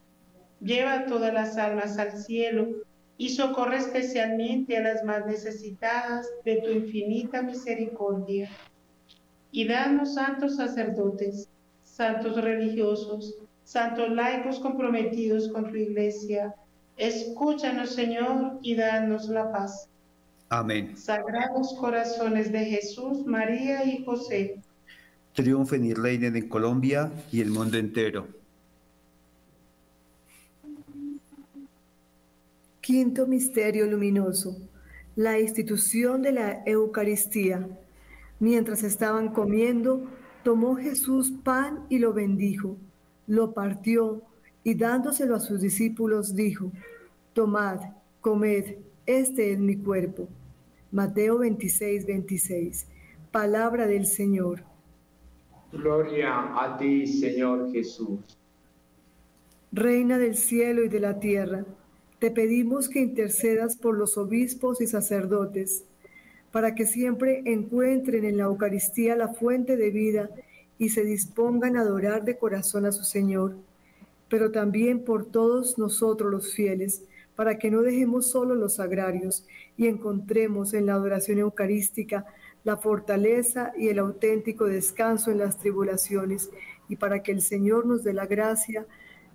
Lleva 0.61 1.07
todas 1.07 1.33
las 1.33 1.57
almas 1.57 1.99
al 1.99 2.13
cielo 2.13 2.69
y 3.17 3.31
socorre 3.31 3.79
especialmente 3.79 4.77
a 4.77 4.83
las 4.83 5.05
más 5.05 5.27
necesitadas 5.27 6.27
de 6.45 6.57
tu 6.57 6.71
infinita 6.71 7.43
misericordia. 7.43 8.51
Y 9.53 9.67
danos 9.67 10.15
santos 10.15 10.57
sacerdotes, 10.57 11.49
santos 11.83 12.41
religiosos, 12.41 13.35
santos 13.65 14.11
laicos 14.11 14.61
comprometidos 14.61 15.49
con 15.49 15.71
tu 15.71 15.77
iglesia. 15.77 16.55
Escúchanos, 16.97 17.95
Señor, 17.95 18.59
y 18.63 18.75
danos 18.75 19.29
la 19.29 19.51
paz. 19.51 19.89
Amén. 20.51 20.97
Sagrados 20.97 21.75
corazones 21.81 22.53
de 22.53 22.65
Jesús, 22.67 23.25
María 23.25 23.85
y 23.85 24.05
José 24.05 24.61
triunfen 25.35 25.85
y 25.85 25.95
reinen 25.95 26.37
en 26.37 26.49
Colombia 26.49 27.11
y 27.33 27.41
el 27.41 27.51
mundo 27.51 27.79
entero. 27.79 28.27
Quinto 32.81 33.27
misterio 33.27 33.87
luminoso, 33.87 34.57
la 35.17 35.39
institución 35.39 36.23
de 36.23 36.33
la 36.33 36.63
Eucaristía. 36.67 37.67
Mientras 38.41 38.83
estaban 38.83 39.29
comiendo, 39.33 40.09
tomó 40.43 40.77
Jesús 40.77 41.33
pan 41.45 41.85
y 41.89 41.99
lo 41.99 42.13
bendijo, 42.13 42.77
lo 43.27 43.53
partió 43.53 44.23
y 44.65 44.75
dándoselo 44.75 45.37
a 45.37 45.41
sus 45.41 45.61
discípulos 45.61 46.35
dijo, 46.35 46.73
Tomad, 47.33 47.81
comed, 48.21 48.77
este 49.07 49.53
es 49.53 49.59
mi 49.59 49.77
cuerpo. 49.77 50.29
Mateo 50.93 51.39
26, 51.39 52.05
26. 52.05 52.87
Palabra 53.31 53.87
del 53.87 54.07
Señor. 54.07 54.65
Gloria 55.71 56.53
a 56.61 56.77
ti, 56.77 57.07
Señor 57.07 57.71
Jesús. 57.71 58.19
Reina 59.71 60.19
del 60.19 60.37
cielo 60.37 60.83
y 60.83 60.89
de 60.89 60.99
la 60.99 61.21
tierra, 61.21 61.65
te 62.19 62.33
pedimos 62.33 62.89
que 62.89 62.99
intercedas 62.99 63.77
por 63.77 63.97
los 63.97 64.19
obispos 64.19 64.81
y 64.81 64.89
sacerdotes, 64.89 65.85
para 66.51 66.75
que 66.75 66.87
siempre 66.87 67.43
encuentren 67.45 68.25
en 68.25 68.37
la 68.37 68.45
Eucaristía 68.45 69.15
la 69.15 69.29
fuente 69.29 69.77
de 69.77 69.91
vida 69.91 70.29
y 70.77 70.89
se 70.89 71.05
dispongan 71.05 71.77
a 71.77 71.83
adorar 71.83 72.25
de 72.25 72.37
corazón 72.37 72.85
a 72.85 72.91
su 72.91 73.05
Señor, 73.05 73.55
pero 74.29 74.51
también 74.51 75.05
por 75.05 75.25
todos 75.25 75.79
nosotros 75.79 76.33
los 76.33 76.53
fieles, 76.53 77.05
para 77.37 77.59
que 77.59 77.71
no 77.71 77.83
dejemos 77.83 78.27
solo 78.27 78.57
los 78.57 78.75
sagrarios 78.75 79.47
y 79.81 79.87
encontremos 79.87 80.75
en 80.75 80.85
la 80.85 80.93
adoración 80.93 81.39
eucarística 81.39 82.27
la 82.65 82.77
fortaleza 82.77 83.73
y 83.79 83.89
el 83.89 83.99
auténtico 83.99 84.67
descanso 84.67 85.31
en 85.31 85.39
las 85.39 85.57
tribulaciones 85.57 86.51
y 86.91 86.97
para 86.97 87.23
que 87.23 87.33
el 87.33 87.41
Señor 87.41 87.87
nos 87.87 88.05
dé 88.05 88.13
la 88.13 88.27
gracia 88.27 88.85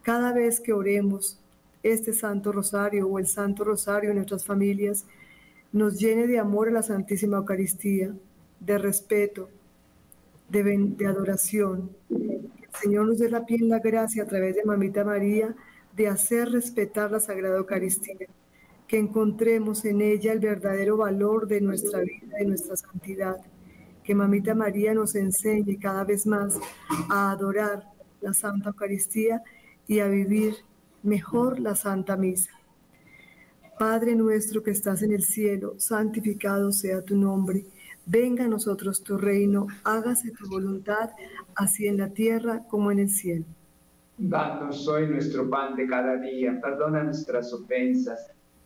cada 0.03 0.33
vez 0.33 0.59
que 0.59 0.71
oremos 0.71 1.39
este 1.81 2.13
Santo 2.13 2.51
Rosario 2.51 3.07
o 3.07 3.17
el 3.17 3.25
Santo 3.25 3.63
Rosario 3.63 4.11
en 4.11 4.17
nuestras 4.17 4.45
familias, 4.45 5.07
nos 5.71 5.99
llene 5.99 6.27
de 6.27 6.37
amor 6.37 6.67
a 6.67 6.73
la 6.73 6.83
Santísima 6.83 7.37
Eucaristía, 7.37 8.13
de 8.59 8.77
respeto, 8.77 9.49
de, 10.49 11.07
adoración. 11.07 11.89
Que 12.07 12.65
el 12.65 12.81
Señor 12.83 13.07
nos 13.07 13.17
dé 13.17 13.31
la 13.31 13.47
piel 13.47 13.67
la 13.67 13.79
gracia 13.79 14.21
a 14.21 14.27
través 14.27 14.55
de 14.55 14.63
Mamita 14.63 15.03
María 15.03 15.55
de 15.95 16.07
hacer 16.07 16.51
respetar 16.51 17.09
la 17.09 17.19
Sagrada 17.19 17.57
Eucaristía 17.57 18.27
que 18.88 18.99
encontremos 18.99 19.86
en 19.86 20.01
ella 20.01 20.31
el 20.31 20.39
verdadero 20.39 20.97
valor 20.97 21.47
de 21.47 21.61
nuestra 21.61 22.01
vida, 22.01 22.38
de 22.38 22.45
nuestra 22.45 22.75
santidad. 22.75 23.38
Que 24.03 24.13
Mamita 24.13 24.53
María 24.53 24.93
nos 24.93 25.15
enseñe 25.15 25.79
cada 25.79 26.03
vez 26.03 26.27
más 26.27 26.59
a 27.09 27.31
adorar 27.31 27.83
la 28.21 28.33
Santa 28.33 28.69
Eucaristía 28.69 29.41
y 29.88 29.99
a 29.99 30.07
vivir 30.07 30.55
mejor 31.01 31.59
la 31.59 31.75
Santa 31.75 32.15
Misa. 32.15 32.51
Padre 33.79 34.15
nuestro 34.15 34.63
que 34.63 34.71
estás 34.71 35.01
en 35.01 35.11
el 35.11 35.23
cielo, 35.23 35.73
santificado 35.77 36.71
sea 36.71 37.01
tu 37.01 37.17
nombre. 37.17 37.65
Venga 38.05 38.45
a 38.45 38.47
nosotros 38.47 39.03
tu 39.03 39.17
reino, 39.17 39.67
hágase 39.83 40.31
tu 40.31 40.47
voluntad, 40.47 41.09
así 41.55 41.88
en 41.88 41.97
la 41.97 42.09
tierra 42.09 42.63
como 42.69 42.91
en 42.91 42.99
el 42.99 43.09
cielo. 43.09 43.45
Danos 44.17 44.88
hoy 44.88 45.09
nuestro 45.09 45.49
pan 45.49 45.75
de 45.75 45.88
cada 45.88 46.17
día, 46.17 46.57
perdona 46.61 47.03
nuestras 47.03 47.51
ofensas 47.51 48.34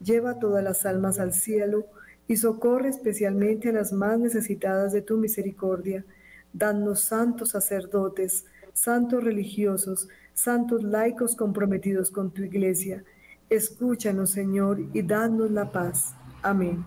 lleva 0.00 0.38
todas 0.38 0.62
las 0.62 0.86
almas 0.86 1.18
al 1.18 1.32
cielo, 1.32 1.86
y 2.26 2.36
socorre 2.36 2.90
especialmente 2.90 3.70
a 3.70 3.72
las 3.72 3.92
más 3.92 4.18
necesitadas 4.18 4.92
de 4.92 5.00
tu 5.00 5.16
misericordia. 5.16 6.04
Danos 6.52 7.00
santos 7.00 7.50
sacerdotes, 7.50 8.44
santos 8.74 9.24
religiosos, 9.24 10.08
santos 10.34 10.82
laicos 10.82 11.34
comprometidos 11.34 12.10
con 12.10 12.30
tu 12.30 12.42
iglesia. 12.42 13.02
Escúchanos, 13.48 14.30
Señor, 14.30 14.78
y 14.92 15.02
danos 15.02 15.50
la 15.50 15.72
paz. 15.72 16.14
Amén. 16.42 16.84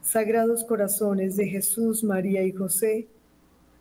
Sagrados 0.00 0.62
corazones 0.62 1.36
de 1.36 1.48
Jesús, 1.48 2.04
María 2.04 2.44
y 2.44 2.52
José, 2.52 3.08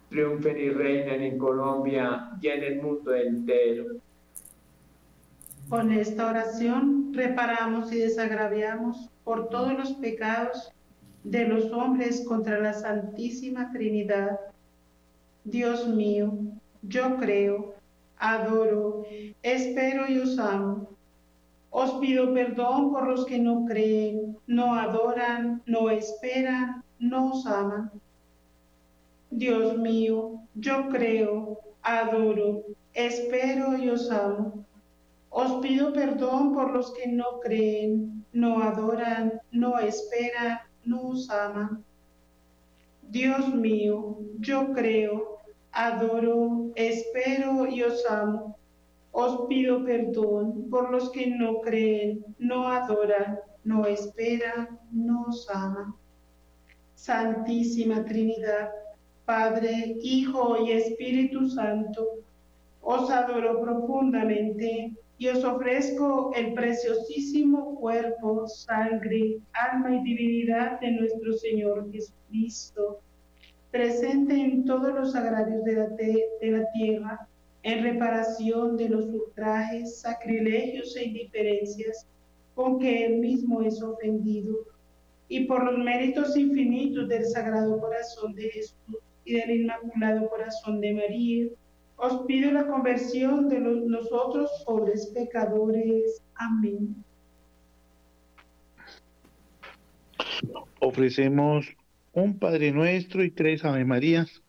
triunfen 0.09 0.57
y 0.57 0.69
reinen 0.69 1.21
en 1.21 1.37
Colombia 1.37 2.31
y 2.41 2.47
en 2.47 2.63
el 2.63 2.81
mundo 2.81 3.13
entero. 3.13 3.85
Con 5.69 5.91
esta 5.91 6.29
oración 6.29 7.11
reparamos 7.11 7.91
y 7.91 7.97
desagraviamos 7.97 9.09
por 9.23 9.49
todos 9.49 9.73
los 9.73 9.93
pecados 9.93 10.71
de 11.23 11.47
los 11.47 11.71
hombres 11.71 12.23
contra 12.27 12.59
la 12.59 12.71
Santísima 12.71 13.71
Trinidad. 13.71 14.39
Dios 15.43 15.87
mío, 15.87 16.37
yo 16.83 17.17
creo, 17.17 17.73
adoro, 18.19 19.05
espero 19.41 20.07
y 20.07 20.19
os 20.19 20.37
amo. 20.37 20.87
Os 21.71 21.93
pido 21.93 22.31
perdón 22.31 22.91
por 22.91 23.07
los 23.07 23.25
que 23.25 23.39
no 23.39 23.65
creen, 23.65 24.37
no 24.45 24.75
adoran, 24.75 25.63
no 25.65 25.89
esperan, 25.89 26.83
no 26.99 27.31
os 27.31 27.45
aman. 27.47 27.91
Dios 29.31 29.77
mío, 29.79 30.39
yo 30.53 30.89
creo, 30.89 31.59
adoro, 31.81 32.63
espero 32.93 33.75
y 33.77 33.89
os 33.89 34.11
amo. 34.11 34.64
Os 35.43 35.51
pido 35.61 35.91
perdón 35.91 36.53
por 36.53 36.71
los 36.71 36.93
que 36.93 37.07
no 37.07 37.41
creen, 37.41 38.25
no 38.31 38.61
adoran, 38.63 39.41
no 39.51 39.77
esperan, 39.79 40.59
no 40.85 41.09
os 41.09 41.29
aman. 41.29 41.83
Dios 43.01 43.53
mío, 43.53 44.17
yo 44.39 44.71
creo, 44.71 45.39
adoro, 45.73 46.71
espero 46.75 47.67
y 47.67 47.83
os 47.83 48.05
amo. 48.09 48.57
Os 49.11 49.45
pido 49.49 49.83
perdón 49.83 50.69
por 50.69 50.89
los 50.89 51.09
que 51.11 51.27
no 51.27 51.59
creen, 51.59 52.23
no 52.39 52.69
adoran, 52.69 53.37
no 53.65 53.85
esperan, 53.85 54.79
no 54.89 55.25
os 55.27 55.49
aman. 55.49 55.93
Santísima 56.93 58.05
Trinidad, 58.05 58.69
Padre, 59.25 59.97
Hijo 60.01 60.65
y 60.65 60.71
Espíritu 60.71 61.49
Santo, 61.49 62.19
os 62.81 63.11
adoro 63.11 63.59
profundamente 63.59 64.95
y 65.17 65.27
os 65.27 65.43
ofrezco 65.43 66.31
el 66.35 66.53
preciosísimo 66.53 67.75
cuerpo, 67.75 68.47
sangre, 68.47 69.37
alma 69.53 69.95
y 69.95 70.03
divinidad 70.03 70.79
de 70.81 70.91
nuestro 70.91 71.33
Señor 71.33 71.89
Jesucristo 71.91 72.99
presente 73.71 74.33
en 74.33 74.63
todos 74.63 74.93
los 74.93 75.15
agrarios 75.15 75.63
de 75.65 75.73
la, 75.73 75.87
de 75.89 76.51
la 76.51 76.71
tierra, 76.71 77.27
en 77.63 77.83
reparación 77.83 78.77
de 78.77 78.87
los 78.87 79.05
ultrajes, 79.07 79.99
sacrilegios 79.99 80.95
e 80.95 81.05
indiferencias 81.05 82.07
con 82.53 82.79
que 82.79 83.05
él 83.05 83.17
mismo 83.17 83.61
es 83.61 83.81
ofendido, 83.81 84.55
y 85.27 85.45
por 85.45 85.65
los 85.65 85.83
méritos 85.83 86.37
infinitos 86.37 87.09
del 87.09 87.25
Sagrado 87.25 87.77
Corazón 87.79 88.33
de 88.33 88.49
Jesús, 88.49 88.77
y 89.25 89.33
del 89.33 89.51
Inmaculado 89.51 90.29
Corazón 90.29 90.79
de 90.79 90.93
María, 90.93 91.47
os 91.97 92.25
pido 92.25 92.51
la 92.51 92.67
conversión 92.67 93.49
de 93.49 93.59
los, 93.59 93.83
nosotros 93.85 94.49
pobres 94.65 95.07
pecadores. 95.07 96.21
Amén. 96.35 97.03
Ofrecemos 100.79 101.67
un 102.13 102.37
Padre 102.37 102.71
Nuestro 102.71 103.23
y 103.23 103.31
tres 103.31 103.65
Ave 103.65 103.85
Marías 103.85 104.41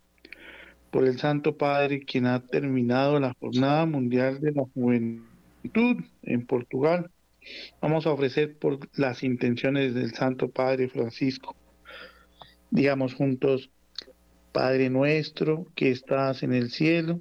por 0.90 1.04
el 1.04 1.18
Santo 1.18 1.56
Padre, 1.56 2.04
quien 2.04 2.26
ha 2.26 2.40
terminado 2.40 3.18
la 3.20 3.34
Jornada 3.40 3.86
Mundial 3.86 4.40
de 4.40 4.52
la 4.52 4.64
Juventud 4.74 6.04
en 6.22 6.46
Portugal. 6.46 7.10
Vamos 7.80 8.06
a 8.06 8.12
ofrecer 8.12 8.56
por 8.56 8.78
las 8.96 9.22
intenciones 9.22 9.94
del 9.94 10.14
Santo 10.14 10.48
Padre 10.48 10.88
Francisco. 10.88 11.54
Digamos 12.70 13.14
juntos, 13.14 13.70
Padre 14.52 14.90
nuestro 14.90 15.66
que 15.74 15.90
estás 15.90 16.42
en 16.42 16.52
el 16.52 16.70
cielo, 16.70 17.20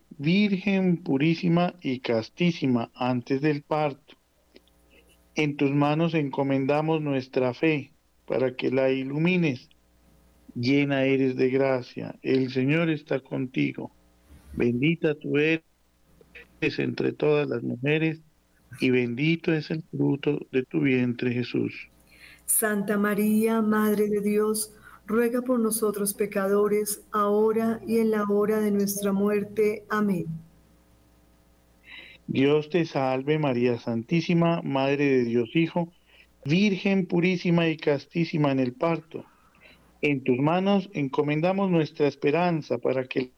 Virgen 0.21 0.97
purísima 0.97 1.73
y 1.81 1.99
castísima 1.99 2.91
antes 2.93 3.41
del 3.41 3.63
parto. 3.63 4.13
En 5.33 5.57
tus 5.57 5.71
manos 5.71 6.13
encomendamos 6.13 7.01
nuestra 7.01 7.55
fe 7.55 7.91
para 8.27 8.55
que 8.55 8.69
la 8.69 8.91
ilumines. 8.91 9.67
Llena 10.53 11.05
eres 11.05 11.37
de 11.37 11.49
gracia, 11.49 12.19
el 12.21 12.51
Señor 12.51 12.91
está 12.91 13.19
contigo. 13.19 13.89
Bendita 14.53 15.15
tú 15.15 15.39
eres 15.39 15.63
entre 16.61 17.13
todas 17.13 17.49
las 17.49 17.63
mujeres 17.63 18.21
y 18.79 18.91
bendito 18.91 19.51
es 19.51 19.71
el 19.71 19.81
fruto 19.89 20.37
de 20.51 20.61
tu 20.61 20.81
vientre 20.81 21.33
Jesús. 21.33 21.89
Santa 22.45 22.95
María, 22.95 23.59
Madre 23.63 24.07
de 24.07 24.21
Dios, 24.21 24.71
ruega 25.11 25.41
por 25.41 25.59
nosotros 25.59 26.13
pecadores, 26.13 27.03
ahora 27.11 27.81
y 27.85 27.99
en 27.99 28.11
la 28.11 28.23
hora 28.23 28.59
de 28.59 28.71
nuestra 28.71 29.11
muerte. 29.11 29.83
Amén. 29.89 30.25
Dios 32.27 32.69
te 32.69 32.85
salve 32.85 33.37
María 33.37 33.77
Santísima, 33.77 34.61
Madre 34.61 35.05
de 35.05 35.23
Dios 35.25 35.49
Hijo, 35.53 35.91
Virgen 36.45 37.05
purísima 37.05 37.67
y 37.67 37.77
castísima 37.77 38.51
en 38.51 38.59
el 38.59 38.73
parto. 38.73 39.25
En 40.01 40.23
tus 40.23 40.39
manos 40.39 40.89
encomendamos 40.93 41.69
nuestra 41.69 42.07
esperanza 42.07 42.79
para 42.79 43.03
que 43.03 43.31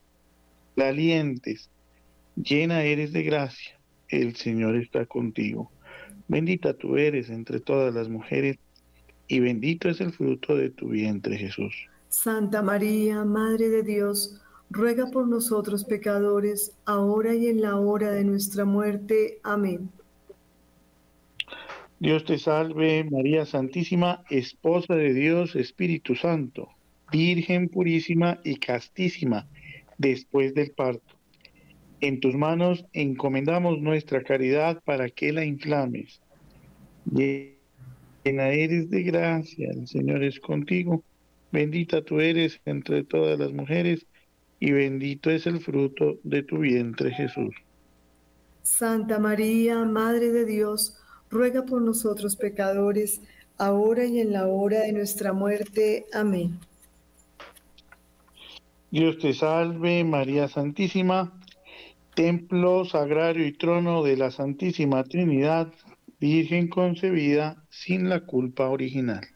la 0.76 0.90
alientes. 0.90 1.70
Llena 2.36 2.84
eres 2.84 3.12
de 3.12 3.24
gracia, 3.24 3.78
el 4.10 4.36
Señor 4.36 4.76
está 4.78 5.06
contigo. 5.06 5.72
Bendita 6.28 6.74
tú 6.74 6.98
eres 6.98 7.30
entre 7.30 7.60
todas 7.60 7.94
las 7.94 8.08
mujeres 8.08 8.58
y 9.28 9.40
bendito 9.40 9.90
es 9.90 10.02
el 10.02 10.12
fruto 10.12 10.56
de 10.56 10.70
tu 10.70 10.90
vientre, 10.90 11.38
Jesús. 11.38 11.74
Santa 12.10 12.62
María, 12.62 13.24
Madre 13.26 13.70
de 13.70 13.84
Dios, 13.84 14.40
ruega 14.70 15.10
por 15.12 15.28
nosotros 15.28 15.84
pecadores, 15.84 16.74
ahora 16.86 17.34
y 17.34 17.48
en 17.48 17.62
la 17.62 17.78
hora 17.78 18.12
de 18.12 18.24
nuestra 18.24 18.66
muerte. 18.66 19.40
Amén. 19.44 19.90
Dios 22.00 22.26
te 22.26 22.38
salve, 22.38 23.04
María 23.10 23.46
Santísima, 23.46 24.24
Esposa 24.30 24.96
de 24.96 25.14
Dios, 25.14 25.56
Espíritu 25.56 26.16
Santo, 26.16 26.70
Virgen 27.12 27.70
purísima 27.70 28.40
y 28.44 28.58
castísima, 28.58 29.48
después 29.98 30.54
del 30.54 30.72
parto. 30.72 31.16
En 32.02 32.20
tus 32.20 32.36
manos 32.36 32.86
encomendamos 32.92 33.80
nuestra 33.80 34.24
caridad 34.24 34.82
para 34.84 35.10
que 35.10 35.32
la 35.32 35.46
inflames 35.46 36.22
llena 38.24 38.50
eres 38.50 38.90
de 38.90 39.04
gracia, 39.04 39.70
el 39.72 39.88
Señor 39.88 40.24
es 40.24 40.40
contigo, 40.40 41.04
bendita 41.52 42.02
tú 42.02 42.20
eres 42.20 42.60
entre 42.66 43.04
todas 43.04 43.38
las 43.38 43.52
mujeres, 43.52 44.06
y 44.60 44.72
bendito 44.72 45.30
es 45.30 45.46
el 45.46 45.60
fruto 45.60 46.20
de 46.24 46.44
tu 46.44 46.60
vientre 46.60 47.12
Jesús. 47.12 47.54
Santa 48.62 49.20
María, 49.20 49.84
Madre 49.84 50.32
de 50.32 50.46
Dios, 50.46 50.98
ruega 51.30 51.66
por 51.66 51.82
nosotros 51.82 52.38
pecadores, 52.38 53.22
ahora 53.58 54.06
y 54.06 54.20
en 54.20 54.32
la 54.32 54.48
hora 54.48 54.82
de 54.82 54.94
nuestra 54.94 55.34
muerte. 55.34 56.06
Amén. 56.14 56.60
Dios 58.90 59.18
te 59.18 59.34
salve, 59.34 60.04
María 60.04 60.48
Santísima, 60.48 61.34
templo, 62.16 62.86
sagrario 62.86 63.46
y 63.46 63.52
trono 63.52 64.04
de 64.04 64.16
la 64.16 64.32
Santísima 64.32 65.04
Trinidad, 65.04 65.74
Virgen 66.24 66.70
concebida 66.70 67.62
sin 67.70 68.08
la 68.08 68.22
culpa 68.22 68.70
original. 68.70 69.28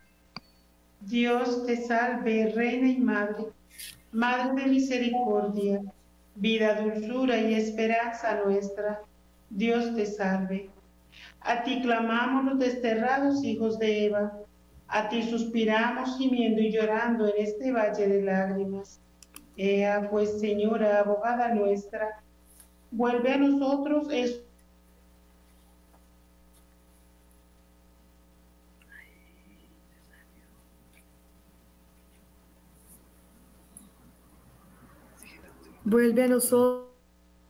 Dios 1.01 1.65
te 1.65 1.75
salve, 1.75 2.53
Reina 2.55 2.87
y 2.87 2.97
Madre, 2.99 3.47
Madre 4.13 4.63
de 4.63 4.69
misericordia, 4.69 5.81
vida, 6.35 6.79
dulzura 6.79 7.37
y 7.41 7.55
esperanza 7.55 8.41
nuestra. 8.45 9.01
Dios 9.49 9.97
te 9.97 10.05
salve. 10.05 10.69
A 11.41 11.61
ti 11.63 11.81
clamamos 11.81 12.45
los 12.45 12.59
desterrados 12.59 13.43
hijos 13.43 13.77
de 13.79 14.05
Eva. 14.05 14.39
A 14.87 15.09
ti 15.09 15.23
suspiramos 15.23 16.17
gimiendo 16.17 16.61
y 16.61 16.71
llorando 16.71 17.27
en 17.27 17.33
este 17.37 17.73
valle 17.73 18.07
de 18.07 18.21
lágrimas. 18.21 19.01
Ea 19.57 20.07
pues, 20.09 20.39
Señora, 20.39 20.99
abogada 20.99 21.53
nuestra, 21.53 22.23
vuelve 22.91 23.33
a 23.33 23.37
nosotros 23.37 24.07
Vuelve 35.89 36.23
a 36.23 36.27
nosotros 36.27 36.89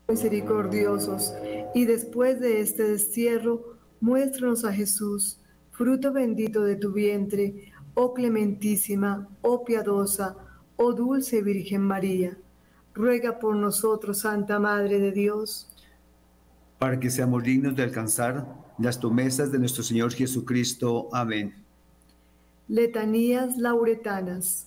misericordiosos, 0.08 1.34
y 1.74 1.86
después 1.86 2.40
de 2.40 2.62
este 2.62 2.84
destierro, 2.84 3.80
muéstranos 4.00 4.64
a 4.64 4.72
Jesús, 4.72 5.40
fruto 5.72 6.14
bendito 6.14 6.64
de 6.64 6.76
tu 6.76 6.92
vientre, 6.92 7.74
oh 7.96 8.14
clementísima, 8.14 9.28
oh 9.42 9.66
piadosa, 9.66 10.36
oh 10.76 10.94
dulce 10.94 11.42
Virgen 11.42 11.82
María. 11.82 12.38
Ruega 12.94 13.40
por 13.40 13.56
nosotros, 13.56 14.20
Santa 14.20 14.60
Madre 14.60 15.00
de 15.00 15.12
Dios, 15.12 15.72
para 16.78 17.00
que 17.00 17.10
seamos 17.10 17.42
dignos 17.42 17.76
de 17.76 17.82
alcanzar 17.82 18.46
las 18.78 19.00
promesas 19.00 19.52
de 19.52 19.58
nuestro 19.58 19.82
Señor 19.82 20.14
Jesucristo. 20.14 21.10
Amén. 21.12 21.56
Letanías 22.68 23.58
lauretanas. 23.58 24.67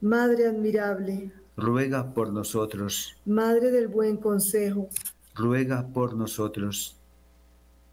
Madre 0.00 0.46
Admirable, 0.46 1.32
ruega 1.56 2.12
por 2.12 2.32
nosotros. 2.32 3.16
Madre 3.24 3.70
del 3.70 3.88
Buen 3.88 4.16
Consejo, 4.16 4.88
ruega 5.34 5.86
por 5.92 6.14
nosotros. 6.14 6.96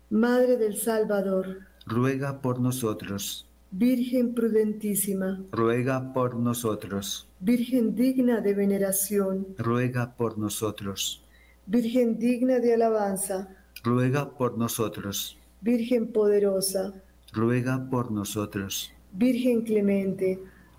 Madre 0.09 0.57
del 0.57 0.75
Salvador, 0.75 1.59
ruega 1.85 2.41
por 2.41 2.59
nosotros. 2.59 3.47
Virgen 3.71 4.33
prudentísima, 4.33 5.41
ruega 5.51 6.11
por 6.13 6.35
nosotros. 6.35 7.27
Virgen 7.39 7.95
digna 7.95 8.41
de 8.41 8.53
veneración, 8.53 9.47
ruega 9.57 10.13
por 10.17 10.37
nosotros. 10.37 11.23
Virgen 11.67 12.19
digna 12.19 12.59
de 12.59 12.73
alabanza, 12.73 13.47
ruega 13.83 14.29
por 14.37 14.57
nosotros. 14.57 15.37
Virgen 15.61 16.11
poderosa, 16.11 16.93
ruega 17.31 17.87
por 17.89 18.11
nosotros. 18.11 18.91
Virgen 19.13 19.61
clemente, 19.61 20.39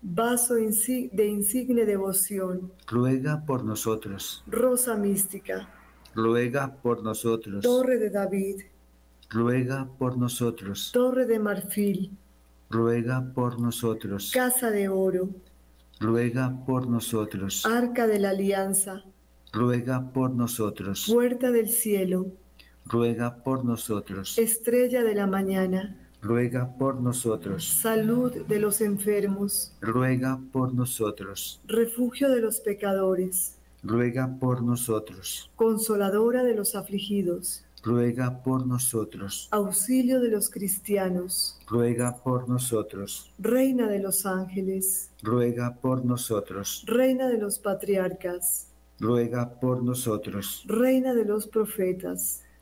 Vaso 0.00 0.54
de 0.54 1.26
insigne 1.26 1.84
devoción, 1.84 2.72
ruega 2.86 3.44
por 3.44 3.64
nosotros. 3.64 4.44
Rosa 4.46 4.96
mística, 4.96 5.68
ruega 6.14 6.72
por 6.82 7.02
nosotros. 7.02 7.62
Torre 7.62 7.98
de 7.98 8.10
David, 8.10 8.62
ruega 9.28 9.88
por 9.98 10.16
nosotros. 10.16 10.92
Torre 10.92 11.26
de 11.26 11.40
marfil, 11.40 12.16
ruega 12.70 13.32
por 13.34 13.60
nosotros. 13.60 14.30
Casa 14.32 14.70
de 14.70 14.88
oro, 14.88 15.30
ruega 15.98 16.64
por 16.64 16.88
nosotros. 16.88 17.66
Arca 17.66 18.06
de 18.06 18.20
la 18.20 18.30
alianza, 18.30 19.04
ruega 19.52 20.12
por 20.12 20.30
nosotros. 20.30 21.06
Puerta 21.12 21.50
del 21.50 21.68
cielo, 21.68 22.26
ruega 22.86 23.42
por 23.42 23.64
nosotros. 23.64 24.38
Estrella 24.38 25.02
de 25.02 25.14
la 25.16 25.26
mañana, 25.26 26.07
ruega 26.20 26.76
por 26.78 27.00
nosotros. 27.00 27.64
Salud 27.80 28.32
de 28.46 28.60
los 28.60 28.80
enfermos, 28.80 29.72
ruega 29.80 30.40
por 30.52 30.74
nosotros. 30.74 31.60
Refugio 31.66 32.28
de 32.30 32.40
los 32.40 32.60
pecadores, 32.60 33.56
ruega 33.82 34.38
por 34.40 34.62
nosotros. 34.62 35.50
Consoladora 35.56 36.42
de 36.42 36.54
los 36.54 36.74
afligidos, 36.74 37.64
ruega 37.82 38.42
por 38.42 38.66
nosotros. 38.66 39.48
Auxilio 39.50 40.20
de 40.20 40.30
los 40.30 40.50
cristianos, 40.50 41.58
ruega 41.68 42.16
por 42.16 42.48
nosotros. 42.48 43.32
Reina 43.38 43.88
de 43.88 44.00
los 44.00 44.26
ángeles, 44.26 45.10
ruega 45.22 45.76
por 45.80 46.04
nosotros. 46.04 46.84
Reina 46.86 47.28
de 47.28 47.38
los 47.38 47.58
patriarcas, 47.58 48.68
ruega 48.98 49.60
por 49.60 49.82
nosotros. 49.82 50.64
Reina 50.66 51.14
de 51.14 51.24
los 51.24 51.46
profetas, 51.46 52.42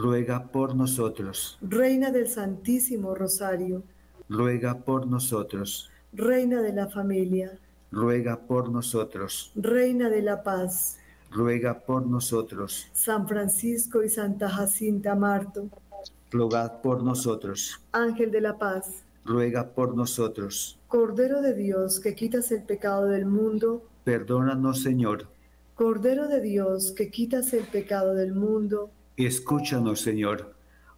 ruega 0.00 0.50
por 0.50 0.74
nosotros. 0.74 1.58
Reina 1.60 2.10
del 2.10 2.28
Santísimo 2.28 3.14
Rosario, 3.14 3.82
ruega 4.28 4.78
por 4.78 5.06
nosotros. 5.06 5.90
Reina 6.14 6.62
de 6.62 6.72
la 6.72 6.88
familia, 6.88 7.58
ruega 7.92 8.40
por 8.40 8.70
nosotros. 8.70 9.52
Reina 9.54 10.08
de 10.08 10.22
la 10.22 10.42
paz, 10.42 10.98
ruega 11.30 11.80
por 11.80 12.06
nosotros. 12.06 12.88
San 12.92 13.28
Francisco 13.28 14.02
y 14.02 14.08
Santa 14.08 14.48
Jacinta 14.48 15.14
Marto, 15.14 15.68
rogad 16.30 16.80
por 16.80 17.02
nosotros. 17.02 17.78
Ángel 17.92 18.30
de 18.30 18.40
la 18.40 18.58
paz, 18.58 19.04
ruega 19.24 19.68
por 19.68 19.94
nosotros. 19.94 20.78
Cordero 20.88 21.42
de 21.42 21.54
Dios, 21.54 22.00
que 22.00 22.14
quitas 22.14 22.50
el 22.52 22.62
pecado 22.62 23.04
del 23.06 23.26
mundo, 23.26 23.84
perdónanos, 24.04 24.82
Señor. 24.82 25.28
Cordero 25.74 26.26
de 26.26 26.40
Dios, 26.40 26.92
que 26.92 27.10
quitas 27.10 27.52
el 27.52 27.64
pecado 27.64 28.14
del 28.14 28.34
mundo, 28.34 28.90
escúchanos, 29.16 30.00
Señor. 30.00 30.54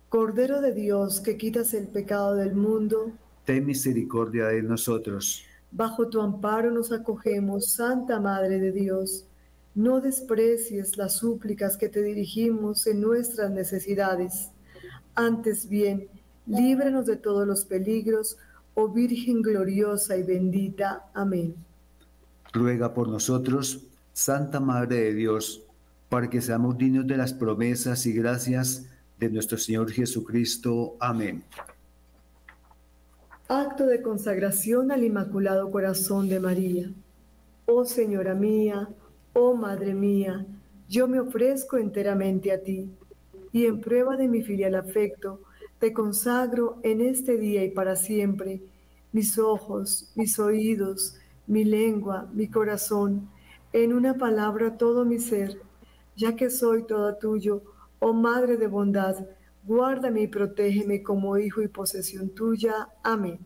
Cordero 0.09 0.61
de 0.61 0.73
Dios, 0.73 1.21
que 1.21 1.37
quitas 1.37 1.73
el 1.75 1.89
pecado 1.89 2.35
del 2.35 2.55
mundo, 2.55 3.13
ten 3.45 3.67
misericordia 3.67 4.49
de 4.49 4.63
nosotros. 4.63 5.45
Bajo 5.71 6.09
tu 6.09 6.21
amparo 6.21 6.71
nos 6.71 6.93
acogemos, 6.93 7.73
Santa 7.73 8.21
Madre 8.21 8.61
de 8.61 8.73
Dios. 8.73 9.25
No 9.75 10.01
desprecies 10.01 10.99
las 10.99 11.15
súplicas 11.17 11.79
que 11.79 11.89
te 11.89 12.03
dirigimos 12.03 12.87
en 12.87 13.01
nuestras 13.01 13.51
necesidades. 13.51 14.51
Antes 15.15 15.69
bien, 15.69 16.09
líbranos 16.47 17.07
de 17.07 17.17
todos 17.17 17.47
los 17.47 17.65
peligros, 17.65 18.37
oh 18.75 18.89
Virgen 18.89 19.41
gloriosa 19.41 20.17
y 20.17 20.23
bendita. 20.23 21.07
Amén. 21.15 21.55
Ruega 22.53 22.93
por 22.93 23.09
nosotros, 23.09 23.87
Santa 24.13 24.61
Madre 24.61 24.97
de 24.97 25.15
Dios, 25.15 25.63
para 26.13 26.29
que 26.29 26.43
seamos 26.43 26.77
dignos 26.77 27.07
de 27.07 27.17
las 27.17 27.33
promesas 27.33 28.05
y 28.05 28.13
gracias 28.13 28.85
de 29.19 29.31
nuestro 29.31 29.57
Señor 29.57 29.91
Jesucristo. 29.91 30.95
Amén. 31.01 31.43
Acto 33.49 33.87
de 33.87 34.03
consagración 34.03 34.93
al 34.93 35.05
Inmaculado 35.05 35.71
Corazón 35.71 36.29
de 36.29 36.39
María. 36.39 36.91
Oh 37.65 37.87
Señora 37.87 38.35
mía, 38.35 38.91
oh 39.33 39.55
Madre 39.55 39.95
mía, 39.95 40.45
yo 40.87 41.09
me 41.09 41.19
ofrezco 41.19 41.79
enteramente 41.79 42.53
a 42.53 42.63
ti, 42.63 42.91
y 43.51 43.65
en 43.65 43.81
prueba 43.81 44.19
de 44.19 44.29
mi 44.29 44.43
filial 44.43 44.75
afecto, 44.75 45.41
te 45.79 45.95
consagro 45.95 46.79
en 46.83 47.01
este 47.01 47.39
día 47.39 47.65
y 47.65 47.71
para 47.71 47.97
siempre 47.97 48.61
mis 49.13 49.39
ojos, 49.39 50.13
mis 50.15 50.39
oídos, 50.39 51.17
mi 51.47 51.65
lengua, 51.65 52.29
mi 52.35 52.49
corazón, 52.49 53.31
en 53.73 53.95
una 53.95 54.19
palabra 54.19 54.77
todo 54.77 55.07
mi 55.07 55.19
ser, 55.19 55.72
ya 56.17 56.37
que 56.37 56.51
soy 56.51 56.87
todo 56.87 57.17
tuyo, 57.17 57.63
oh 57.99 58.13
Madre 58.13 58.57
de 58.57 58.67
bondad, 58.67 59.17
guárdame 59.65 60.23
y 60.23 60.27
protégeme 60.29 61.03
como 61.03 61.39
hijo 61.39 61.63
y 61.63 61.69
posesión 61.69 62.31
tuya. 62.31 62.89
Amén. 63.03 63.39